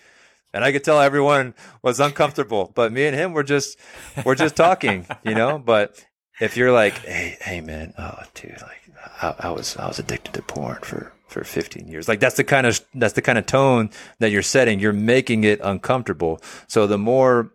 and 0.54 0.64
I 0.64 0.72
could 0.72 0.84
tell 0.84 1.00
everyone 1.00 1.54
was 1.82 2.00
uncomfortable, 2.00 2.72
but 2.74 2.92
me 2.92 3.06
and 3.06 3.16
him 3.16 3.34
were 3.34 3.44
just 3.44 3.80
we're 4.26 4.36
just 4.36 4.56
talking, 4.56 5.06
you 5.24 5.36
know. 5.36 5.60
But 5.60 6.04
if 6.40 6.58
you're 6.58 6.72
like, 6.72 7.00
hey, 7.00 7.38
hey, 7.42 7.62
man, 7.62 7.94
oh, 7.98 8.20
dude, 8.34 8.62
like 8.62 8.82
I, 9.22 9.36
I 9.48 9.52
was 9.52 9.78
I 9.78 9.88
was 9.88 10.00
addicted 10.00 10.34
to 10.34 10.42
porn 10.42 10.80
for 10.82 11.14
for 11.28 11.44
15 11.44 11.88
years. 11.88 12.08
Like 12.08 12.20
that's 12.20 12.38
the 12.38 12.44
kind 12.44 12.66
of 12.66 12.80
that's 12.94 13.14
the 13.14 13.22
kind 13.22 13.38
of 13.38 13.46
tone 13.46 13.90
that 14.20 14.32
you're 14.32 14.42
setting. 14.42 14.80
You're 14.80 14.94
making 14.94 15.44
it 15.44 15.60
uncomfortable. 15.64 16.42
So 16.68 16.88
the 16.88 16.98
more 16.98 17.52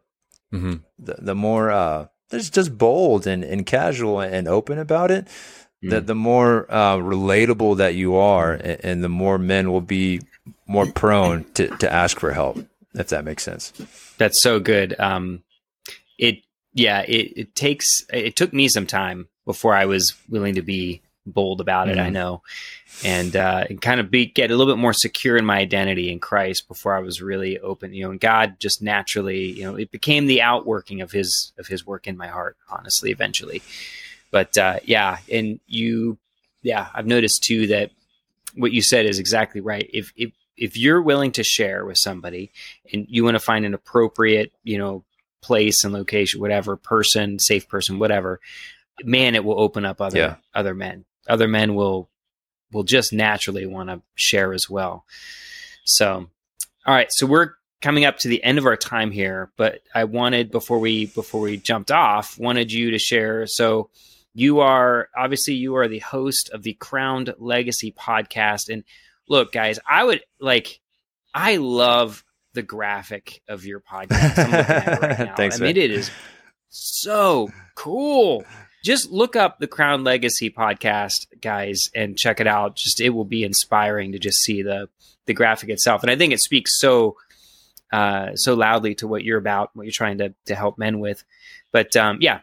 mm-hmm. 0.52 0.76
the, 0.98 1.14
the 1.18 1.34
more 1.34 1.70
uh, 1.70 2.06
just 2.30 2.54
just 2.54 2.76
bold 2.76 3.26
and, 3.26 3.42
and 3.42 3.66
casual 3.66 4.20
and 4.20 4.46
open 4.46 4.78
about 4.78 5.10
it, 5.10 5.28
the 5.82 6.00
mm. 6.00 6.06
the 6.06 6.14
more 6.14 6.66
uh, 6.70 6.96
relatable 6.96 7.78
that 7.78 7.94
you 7.94 8.16
are, 8.16 8.52
and, 8.52 8.84
and, 8.84 9.04
the 9.04 9.08
more 9.08 9.38
men 9.38 9.72
will 9.72 9.80
be 9.80 10.20
more 10.66 10.86
prone 10.86 11.44
to, 11.54 11.68
to 11.78 11.92
ask 11.92 12.18
for 12.20 12.32
help. 12.32 12.58
If 12.94 13.08
that 13.08 13.24
makes 13.24 13.42
sense. 13.42 13.72
That's 14.18 14.42
so 14.42 14.60
good. 14.60 14.98
Um, 15.00 15.42
it 16.18 16.44
yeah, 16.74 17.00
it, 17.02 17.32
it 17.36 17.54
takes 17.54 18.04
it 18.12 18.36
took 18.36 18.52
me 18.52 18.68
some 18.68 18.86
time 18.86 19.28
before 19.44 19.74
I 19.74 19.86
was 19.86 20.14
willing 20.28 20.54
to 20.54 20.62
be 20.62 21.02
bold 21.26 21.60
about 21.60 21.88
it. 21.88 21.98
Mm. 21.98 22.02
I 22.02 22.10
know, 22.10 22.42
and 23.04 23.34
uh, 23.34 23.64
and 23.68 23.80
kind 23.80 24.00
of 24.00 24.10
be 24.10 24.26
get 24.26 24.50
a 24.50 24.56
little 24.56 24.72
bit 24.72 24.80
more 24.80 24.92
secure 24.92 25.36
in 25.36 25.44
my 25.44 25.58
identity 25.58 26.10
in 26.10 26.20
Christ 26.20 26.68
before 26.68 26.94
I 26.94 27.00
was 27.00 27.22
really 27.22 27.58
open. 27.58 27.92
You 27.92 28.04
know, 28.04 28.10
and 28.10 28.20
God 28.20 28.56
just 28.60 28.82
naturally, 28.82 29.52
you 29.52 29.64
know, 29.64 29.74
it 29.74 29.90
became 29.90 30.26
the 30.26 30.42
outworking 30.42 31.00
of 31.00 31.12
His 31.12 31.52
of 31.58 31.66
His 31.66 31.86
work 31.86 32.06
in 32.06 32.16
my 32.16 32.28
heart. 32.28 32.56
Honestly, 32.68 33.10
eventually. 33.10 33.62
But 34.32 34.58
uh, 34.58 34.80
yeah, 34.82 35.18
and 35.30 35.60
you, 35.68 36.18
yeah, 36.62 36.88
I've 36.92 37.06
noticed 37.06 37.44
too 37.44 37.68
that 37.68 37.92
what 38.56 38.72
you 38.72 38.82
said 38.82 39.06
is 39.06 39.20
exactly 39.20 39.60
right. 39.60 39.88
If 39.92 40.12
if 40.16 40.32
if 40.56 40.76
you're 40.76 41.00
willing 41.00 41.32
to 41.32 41.44
share 41.44 41.84
with 41.84 41.98
somebody 41.98 42.50
and 42.92 43.06
you 43.08 43.24
want 43.24 43.36
to 43.36 43.40
find 43.40 43.64
an 43.64 43.74
appropriate, 43.74 44.52
you 44.64 44.78
know, 44.78 45.04
place 45.42 45.84
and 45.84 45.92
location, 45.92 46.40
whatever 46.40 46.76
person, 46.76 47.38
safe 47.38 47.68
person, 47.68 47.98
whatever, 47.98 48.40
man, 49.04 49.34
it 49.34 49.44
will 49.44 49.60
open 49.60 49.84
up 49.84 50.00
other 50.00 50.18
yeah. 50.18 50.36
other 50.54 50.74
men. 50.74 51.04
Other 51.28 51.46
men 51.46 51.74
will 51.74 52.08
will 52.72 52.84
just 52.84 53.12
naturally 53.12 53.66
want 53.66 53.90
to 53.90 54.00
share 54.14 54.52
as 54.52 54.68
well. 54.68 55.04
So, 55.84 56.28
all 56.86 56.94
right, 56.94 57.12
so 57.12 57.26
we're 57.26 57.50
coming 57.80 58.04
up 58.04 58.18
to 58.20 58.28
the 58.28 58.42
end 58.42 58.58
of 58.58 58.66
our 58.66 58.76
time 58.76 59.10
here, 59.10 59.50
but 59.56 59.80
I 59.94 60.04
wanted 60.04 60.50
before 60.50 60.78
we 60.78 61.06
before 61.06 61.40
we 61.40 61.56
jumped 61.56 61.90
off, 61.90 62.38
wanted 62.38 62.72
you 62.72 62.92
to 62.92 62.98
share. 62.98 63.46
So, 63.46 63.90
you 64.34 64.60
are 64.60 65.08
obviously 65.16 65.54
you 65.54 65.76
are 65.76 65.88
the 65.88 65.98
host 65.98 66.50
of 66.50 66.62
the 66.62 66.74
Crowned 66.74 67.34
Legacy 67.38 67.92
podcast. 67.92 68.72
And 68.72 68.84
look, 69.28 69.52
guys, 69.52 69.78
I 69.88 70.04
would 70.04 70.22
like 70.40 70.80
I 71.34 71.56
love 71.56 72.24
the 72.54 72.62
graphic 72.62 73.42
of 73.48 73.64
your 73.64 73.80
podcast. 73.80 74.36
Right 75.00 75.32
Thanks, 75.36 75.56
I 75.56 75.64
mean, 75.64 75.76
man. 75.76 75.84
it 75.84 75.90
is 75.90 76.10
so 76.68 77.50
cool. 77.74 78.44
Just 78.84 79.10
look 79.10 79.36
up 79.36 79.58
the 79.58 79.68
Crown 79.68 80.02
Legacy 80.02 80.50
podcast, 80.50 81.26
guys, 81.40 81.90
and 81.94 82.18
check 82.18 82.40
it 82.40 82.46
out. 82.46 82.76
Just 82.76 83.00
it 83.00 83.10
will 83.10 83.24
be 83.24 83.44
inspiring 83.44 84.12
to 84.12 84.18
just 84.18 84.40
see 84.40 84.62
the 84.62 84.88
the 85.26 85.34
graphic 85.34 85.68
itself. 85.68 86.02
And 86.02 86.10
I 86.10 86.16
think 86.16 86.32
it 86.32 86.40
speaks 86.40 86.78
so 86.80 87.16
uh, 87.92 88.34
so 88.34 88.54
loudly 88.54 88.94
to 88.96 89.06
what 89.06 89.22
you're 89.22 89.38
about, 89.38 89.70
what 89.74 89.84
you're 89.84 89.92
trying 89.92 90.18
to 90.18 90.34
to 90.46 90.54
help 90.54 90.78
men 90.78 90.98
with. 90.98 91.22
But 91.70 91.94
um, 91.96 92.18
yeah, 92.20 92.40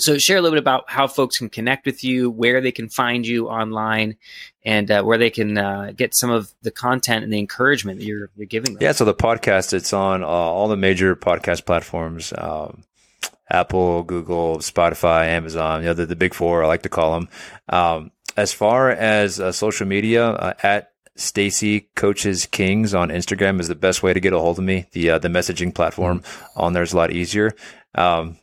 so 0.00 0.18
share 0.18 0.38
a 0.38 0.40
little 0.40 0.56
bit 0.56 0.62
about 0.62 0.84
how 0.88 1.06
folks 1.06 1.38
can 1.38 1.48
connect 1.48 1.86
with 1.86 2.02
you, 2.02 2.30
where 2.30 2.60
they 2.60 2.72
can 2.72 2.88
find 2.88 3.26
you 3.26 3.48
online, 3.48 4.16
and 4.64 4.90
uh, 4.90 5.02
where 5.02 5.18
they 5.18 5.30
can 5.30 5.58
uh, 5.58 5.92
get 5.94 6.14
some 6.14 6.30
of 6.30 6.52
the 6.62 6.70
content 6.70 7.24
and 7.24 7.32
the 7.32 7.38
encouragement 7.38 7.98
that 7.98 8.06
you're, 8.06 8.30
you're 8.36 8.46
giving 8.46 8.74
them. 8.74 8.82
Yeah, 8.82 8.92
so 8.92 9.04
the 9.04 9.14
podcast 9.14 9.72
it's 9.72 9.92
on 9.92 10.22
uh, 10.22 10.26
all 10.26 10.68
the 10.68 10.76
major 10.76 11.14
podcast 11.16 11.64
platforms. 11.66 12.32
Um, 12.36 12.84
Apple, 13.50 14.04
Google, 14.04 14.58
Spotify, 14.58 15.26
Amazon, 15.26 15.80
you 15.80 15.86
know, 15.86 15.94
the, 15.94 16.06
the 16.06 16.14
big 16.14 16.34
four, 16.34 16.62
I 16.62 16.68
like 16.68 16.82
to 16.82 16.88
call 16.88 17.14
them. 17.14 17.28
Um, 17.68 18.12
as 18.36 18.52
far 18.52 18.90
as 18.90 19.40
uh, 19.40 19.50
social 19.50 19.88
media, 19.88 20.28
uh, 20.28 20.54
at 20.62 20.92
Stacy 21.16 21.88
Coaches 21.96 22.46
Kings 22.46 22.94
on 22.94 23.10
Instagram 23.10 23.60
is 23.60 23.68
the 23.68 23.74
best 23.74 24.02
way 24.02 24.14
to 24.14 24.20
get 24.20 24.32
a 24.32 24.38
hold 24.38 24.58
of 24.58 24.64
me. 24.64 24.86
The 24.92 25.10
uh, 25.10 25.18
the 25.18 25.28
messaging 25.28 25.74
platform 25.74 26.20
mm-hmm. 26.20 26.60
on 26.60 26.72
there 26.72 26.82
is 26.82 26.92
a 26.92 26.96
lot 26.96 27.10
easier. 27.10 27.52
Um, 27.94 28.38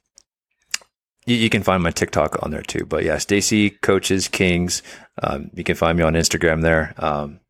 you, 1.28 1.36
you, 1.36 1.50
can 1.50 1.62
find 1.62 1.84
my 1.84 1.92
TikTok 1.92 2.42
on 2.42 2.52
there 2.52 2.64
too. 2.64 2.86
But 2.86 3.04
yeah, 3.04 3.18
Stacy 3.18 3.70
Coaches 3.70 4.28
Kings. 4.28 4.82
Um, 5.22 5.52
you 5.54 5.64
can 5.64 5.76
find 5.76 5.98
me 5.98 6.04
on 6.04 6.14
Instagram 6.14 6.62
there. 6.62 6.96
Um, 6.98 7.42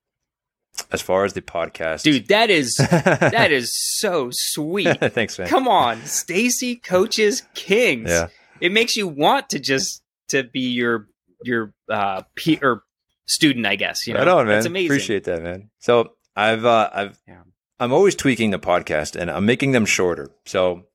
as 0.91 1.01
far 1.01 1.25
as 1.25 1.33
the 1.33 1.41
podcast, 1.41 2.03
dude, 2.03 2.27
that 2.27 2.49
is 2.49 2.75
that 2.79 3.51
is 3.51 3.71
so 3.99 4.29
sweet. 4.31 4.99
Thanks, 5.01 5.39
man. 5.39 5.47
Come 5.47 5.67
on, 5.67 6.01
Stacy 6.05 6.75
Coaches 6.75 7.43
Kings. 7.55 8.09
Yeah, 8.09 8.27
it 8.59 8.71
makes 8.71 8.95
you 8.95 9.07
want 9.07 9.49
to 9.49 9.59
just 9.59 10.01
to 10.29 10.43
be 10.43 10.71
your 10.71 11.07
your 11.43 11.73
uh 11.89 12.23
pe- 12.35 12.59
or 12.61 12.83
student, 13.27 13.65
I 13.65 13.75
guess. 13.75 14.07
You 14.07 14.13
know, 14.13 14.19
right 14.19 14.27
on, 14.27 14.45
man. 14.47 14.55
That's 14.55 14.65
amazing. 14.65 14.87
Appreciate 14.87 15.23
that, 15.25 15.41
man. 15.41 15.69
So 15.79 16.13
I've 16.35 16.65
uh, 16.65 16.89
I've 16.93 17.19
yeah. 17.27 17.41
I'm 17.79 17.93
always 17.93 18.15
tweaking 18.15 18.51
the 18.51 18.59
podcast 18.59 19.15
and 19.15 19.29
I'm 19.29 19.45
making 19.45 19.71
them 19.71 19.85
shorter. 19.85 20.31
So 20.45 20.86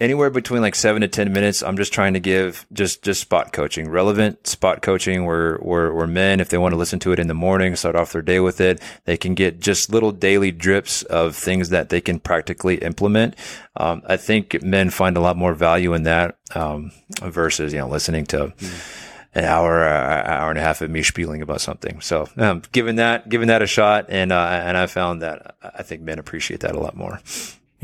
anywhere 0.00 0.30
between 0.30 0.60
like 0.60 0.74
seven 0.74 1.02
to 1.02 1.08
ten 1.08 1.32
minutes. 1.32 1.62
I'm 1.62 1.76
just 1.76 1.92
trying 1.92 2.14
to 2.14 2.20
give 2.20 2.66
just 2.72 3.02
just 3.02 3.20
spot 3.20 3.52
coaching, 3.52 3.88
relevant 3.88 4.46
spot 4.46 4.82
coaching, 4.82 5.24
where 5.24 5.56
where, 5.58 5.92
where 5.92 6.06
men, 6.06 6.40
if 6.40 6.48
they 6.48 6.58
want 6.58 6.72
to 6.72 6.78
listen 6.78 6.98
to 7.00 7.12
it 7.12 7.18
in 7.18 7.28
the 7.28 7.34
morning, 7.34 7.76
start 7.76 7.96
off 7.96 8.12
their 8.12 8.22
day 8.22 8.40
with 8.40 8.60
it, 8.60 8.80
they 9.04 9.16
can 9.16 9.34
get 9.34 9.60
just 9.60 9.90
little 9.90 10.12
daily 10.12 10.50
drips 10.50 11.02
of 11.04 11.36
things 11.36 11.70
that 11.70 11.88
they 11.88 12.00
can 12.00 12.18
practically 12.18 12.76
implement. 12.76 13.36
Um, 13.76 14.02
I 14.06 14.16
think 14.16 14.62
men 14.62 14.90
find 14.90 15.16
a 15.16 15.20
lot 15.20 15.36
more 15.36 15.54
value 15.54 15.94
in 15.94 16.04
that 16.04 16.36
um, 16.54 16.92
versus 17.22 17.72
you 17.72 17.80
know 17.80 17.88
listening 17.88 18.26
to. 18.26 18.48
Mm. 18.48 19.00
An 19.36 19.42
hour, 19.42 19.84
uh, 19.84 20.22
hour 20.30 20.50
and 20.50 20.58
a 20.60 20.62
half 20.62 20.80
of 20.80 20.90
me 20.90 21.02
spieling 21.02 21.42
about 21.42 21.60
something. 21.60 22.00
So, 22.00 22.28
um, 22.36 22.62
giving 22.70 22.94
that, 22.96 23.28
giving 23.28 23.48
that 23.48 23.62
a 23.62 23.66
shot, 23.66 24.06
and 24.08 24.30
uh, 24.30 24.62
and 24.64 24.76
I 24.76 24.86
found 24.86 25.22
that 25.22 25.56
I 25.60 25.82
think 25.82 26.02
men 26.02 26.20
appreciate 26.20 26.60
that 26.60 26.76
a 26.76 26.78
lot 26.78 26.96
more. 26.96 27.18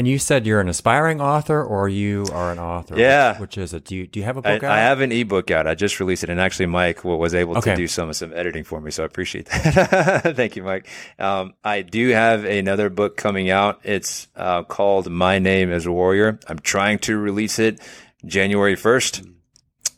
And 0.01 0.09
you 0.09 0.19
said 0.19 0.47
you're 0.47 0.63
an 0.63 0.69
aspiring 0.71 1.21
author, 1.21 1.63
or 1.63 1.87
you 1.87 2.25
are 2.33 2.51
an 2.51 2.59
author. 2.59 2.97
Yeah. 2.97 3.33
Which, 3.33 3.41
which 3.41 3.59
is 3.59 3.75
it? 3.75 3.85
Do 3.85 3.95
you 3.95 4.07
do 4.07 4.19
you 4.19 4.25
have 4.25 4.39
a 4.39 4.41
book 4.41 4.65
I, 4.65 4.67
out? 4.67 4.73
I 4.73 4.79
have 4.79 5.03
an 5.03 5.13
ebook 5.13 5.51
out. 5.51 5.67
I 5.67 5.75
just 5.75 6.01
released 6.01 6.25
it, 6.25 6.31
and 6.31 6.41
actually, 6.41 6.65
Mike 6.65 7.05
was 7.05 7.35
able 7.35 7.59
okay. 7.59 7.73
to 7.73 7.77
do 7.77 7.87
some 7.87 8.11
some 8.15 8.33
editing 8.33 8.65
for 8.65 8.81
me, 8.81 8.93
so 8.93 9.03
I 9.03 9.07
appreciate 9.07 9.45
that. 9.51 10.33
Thank 10.37 10.57
you, 10.57 10.63
Mike. 10.63 10.89
Um, 11.19 11.53
I 11.63 11.83
do 11.83 12.09
have 12.09 12.47
another 12.47 12.89
book 12.89 13.19
coming 13.19 13.51
out. 13.51 13.81
It's 13.85 14.27
uh, 14.35 14.63
called 14.63 15.11
My 15.11 15.39
Name 15.39 15.71
Is 15.71 15.87
Warrior. 15.87 16.41
I'm 16.47 16.61
trying 16.61 17.01
to 17.01 17.19
release 17.19 17.59
it 17.59 17.79
January 18.25 18.77
1st. 18.77 19.31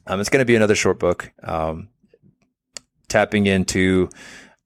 Um, 0.09 0.19
it's 0.19 0.31
going 0.31 0.41
to 0.41 0.45
be 0.45 0.57
another 0.57 0.75
short 0.75 0.99
book, 0.99 1.31
um, 1.45 1.91
tapping 3.07 3.47
into 3.47 4.11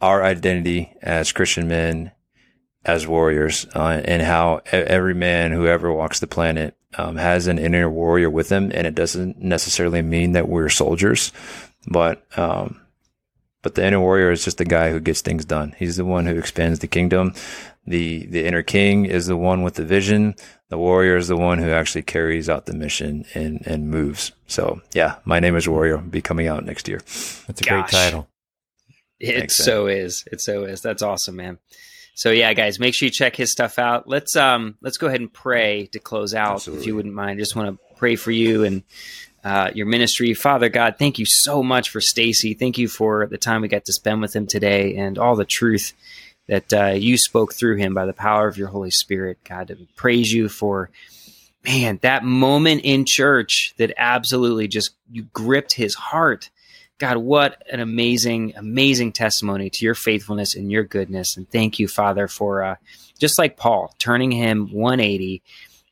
our 0.00 0.24
identity 0.24 0.96
as 1.02 1.30
Christian 1.30 1.68
men 1.68 2.12
as 2.86 3.06
warriors 3.06 3.66
uh, 3.74 4.00
and 4.04 4.22
how 4.22 4.62
every 4.70 5.14
man 5.14 5.50
who 5.50 5.66
ever 5.66 5.92
walks 5.92 6.20
the 6.20 6.26
planet 6.26 6.76
um, 6.96 7.16
has 7.16 7.48
an 7.48 7.58
inner 7.58 7.90
warrior 7.90 8.30
with 8.30 8.48
him. 8.48 8.70
And 8.72 8.86
it 8.86 8.94
doesn't 8.94 9.38
necessarily 9.38 10.02
mean 10.02 10.32
that 10.32 10.48
we're 10.48 10.68
soldiers, 10.68 11.32
but, 11.88 12.24
um, 12.38 12.80
but 13.62 13.74
the 13.74 13.84
inner 13.84 14.00
warrior 14.00 14.30
is 14.30 14.44
just 14.44 14.58
the 14.58 14.64
guy 14.64 14.90
who 14.90 15.00
gets 15.00 15.20
things 15.20 15.44
done. 15.44 15.74
He's 15.76 15.96
the 15.96 16.04
one 16.04 16.26
who 16.26 16.38
expands 16.38 16.78
the 16.78 16.86
kingdom. 16.86 17.34
The, 17.88 18.26
the 18.26 18.44
inner 18.44 18.62
king 18.62 19.04
is 19.04 19.26
the 19.26 19.36
one 19.36 19.62
with 19.62 19.74
the 19.74 19.84
vision. 19.84 20.36
The 20.68 20.78
warrior 20.78 21.16
is 21.16 21.28
the 21.28 21.36
one 21.36 21.58
who 21.58 21.70
actually 21.70 22.02
carries 22.02 22.48
out 22.48 22.66
the 22.66 22.74
mission 22.74 23.24
and, 23.34 23.66
and 23.66 23.90
moves. 23.90 24.32
So 24.46 24.80
yeah, 24.92 25.16
my 25.24 25.40
name 25.40 25.56
is 25.56 25.68
Warrior. 25.68 25.96
Will 25.98 26.04
be 26.04 26.22
coming 26.22 26.46
out 26.46 26.64
next 26.64 26.88
year. 26.88 26.98
That's 27.46 27.60
a 27.60 27.64
Gosh. 27.64 27.68
great 27.68 27.88
title. 27.88 28.28
It 29.18 29.38
Thanks, 29.38 29.56
so 29.56 29.86
man. 29.86 29.96
is. 29.96 30.24
It 30.30 30.40
so 30.40 30.64
is. 30.64 30.80
That's 30.82 31.02
awesome, 31.02 31.36
man. 31.36 31.58
So 32.16 32.30
yeah, 32.30 32.54
guys, 32.54 32.78
make 32.78 32.94
sure 32.94 33.06
you 33.06 33.10
check 33.10 33.36
his 33.36 33.52
stuff 33.52 33.78
out. 33.78 34.08
Let's 34.08 34.34
um 34.36 34.76
let's 34.80 34.96
go 34.96 35.06
ahead 35.06 35.20
and 35.20 35.30
pray 35.30 35.86
to 35.92 35.98
close 35.98 36.34
out, 36.34 36.54
Absolutely. 36.54 36.80
if 36.80 36.86
you 36.86 36.96
wouldn't 36.96 37.14
mind. 37.14 37.38
I 37.38 37.42
just 37.42 37.54
want 37.54 37.78
to 37.78 37.94
pray 37.96 38.16
for 38.16 38.30
you 38.30 38.64
and 38.64 38.82
uh, 39.44 39.70
your 39.74 39.86
ministry, 39.86 40.32
Father 40.32 40.70
God. 40.70 40.96
Thank 40.98 41.18
you 41.18 41.26
so 41.26 41.62
much 41.62 41.90
for 41.90 42.00
Stacy. 42.00 42.54
Thank 42.54 42.78
you 42.78 42.88
for 42.88 43.26
the 43.26 43.36
time 43.36 43.60
we 43.60 43.68
got 43.68 43.84
to 43.84 43.92
spend 43.92 44.22
with 44.22 44.34
him 44.34 44.46
today 44.46 44.96
and 44.96 45.18
all 45.18 45.36
the 45.36 45.44
truth 45.44 45.92
that 46.48 46.72
uh, 46.72 46.86
you 46.86 47.18
spoke 47.18 47.52
through 47.52 47.76
him 47.76 47.92
by 47.92 48.06
the 48.06 48.14
power 48.14 48.48
of 48.48 48.56
your 48.56 48.68
Holy 48.68 48.90
Spirit. 48.90 49.38
God, 49.44 49.68
we 49.78 49.86
praise 49.94 50.32
you 50.32 50.48
for 50.48 50.88
man 51.64 51.98
that 52.00 52.24
moment 52.24 52.80
in 52.82 53.04
church 53.04 53.74
that 53.76 53.92
absolutely 53.98 54.68
just 54.68 54.94
you 55.12 55.24
gripped 55.34 55.74
his 55.74 55.94
heart 55.94 56.48
God, 56.98 57.18
what 57.18 57.62
an 57.70 57.80
amazing, 57.80 58.54
amazing 58.56 59.12
testimony 59.12 59.68
to 59.68 59.84
your 59.84 59.94
faithfulness 59.94 60.54
and 60.54 60.72
your 60.72 60.84
goodness. 60.84 61.36
And 61.36 61.50
thank 61.50 61.78
you, 61.78 61.88
Father, 61.88 62.26
for 62.26 62.62
uh, 62.62 62.76
just 63.18 63.38
like 63.38 63.56
Paul, 63.56 63.94
turning 63.98 64.30
him 64.30 64.72
180 64.72 65.42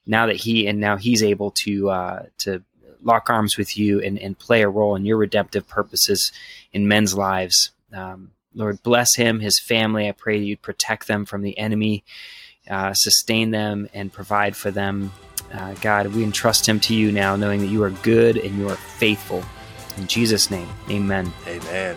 now 0.07 0.27
that 0.27 0.37
he 0.37 0.67
and 0.67 0.81
now 0.81 0.97
he's 0.97 1.23
able 1.23 1.51
to 1.51 1.91
uh, 1.91 2.27
to 2.39 2.63
lock 3.03 3.29
arms 3.29 3.57
with 3.57 3.77
you 3.77 4.01
and, 4.01 4.19
and 4.19 4.39
play 4.39 4.63
a 4.63 4.69
role 4.69 4.97
in 4.97 5.05
your 5.05 5.19
redemptive 5.19 5.69
purposes 5.69 6.33
in 6.73 6.89
men's 6.89 7.15
lives. 7.15 7.71
Um, 7.93 8.31
Lord, 8.55 8.83
bless 8.83 9.15
him, 9.15 9.41
his 9.41 9.59
family. 9.61 10.09
I 10.09 10.13
pray 10.13 10.39
you'd 10.39 10.63
protect 10.63 11.07
them 11.07 11.25
from 11.27 11.43
the 11.43 11.59
enemy, 11.59 12.05
uh, 12.71 12.95
sustain 12.95 13.51
them, 13.51 13.89
and 13.93 14.13
provide 14.13 14.57
for 14.57 14.71
them. 14.71 15.13
Uh, 15.53 15.75
God, 15.75 16.07
we 16.09 16.25
entrust 16.25 16.67
him 16.67 16.81
to 16.81 16.95
you 16.95 17.13
now, 17.13 17.37
knowing 17.37 17.61
that 17.61 17.67
you 17.67 17.83
are 17.83 17.91
good 17.91 18.37
and 18.39 18.57
you 18.57 18.69
are 18.69 18.77
faithful. 18.77 19.45
In 19.97 20.07
Jesus' 20.07 20.51
name, 20.51 20.69
amen. 20.91 21.33
Amen. 21.47 21.97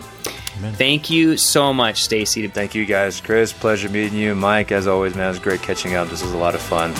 Amen. 0.58 0.74
Thank 0.74 1.10
you 1.10 1.38
so 1.38 1.74
much, 1.74 2.04
Stacy. 2.04 2.48
Thank 2.48 2.74
you, 2.76 2.86
guys. 2.86 3.22
Chris, 3.22 3.54
pleasure 3.54 3.90
meeting 3.90 4.18
you. 4.18 4.36
Mike, 4.36 4.72
as 4.72 4.88
always, 4.88 5.16
man, 5.16 5.26
it 5.26 5.30
was 5.30 5.40
great 5.40 5.62
catching 5.62 5.96
up. 5.96 6.10
This 6.10 6.24
was 6.24 6.34
a 6.34 6.38
lot 6.38 6.56
of 6.56 6.62
fun. 6.62 6.94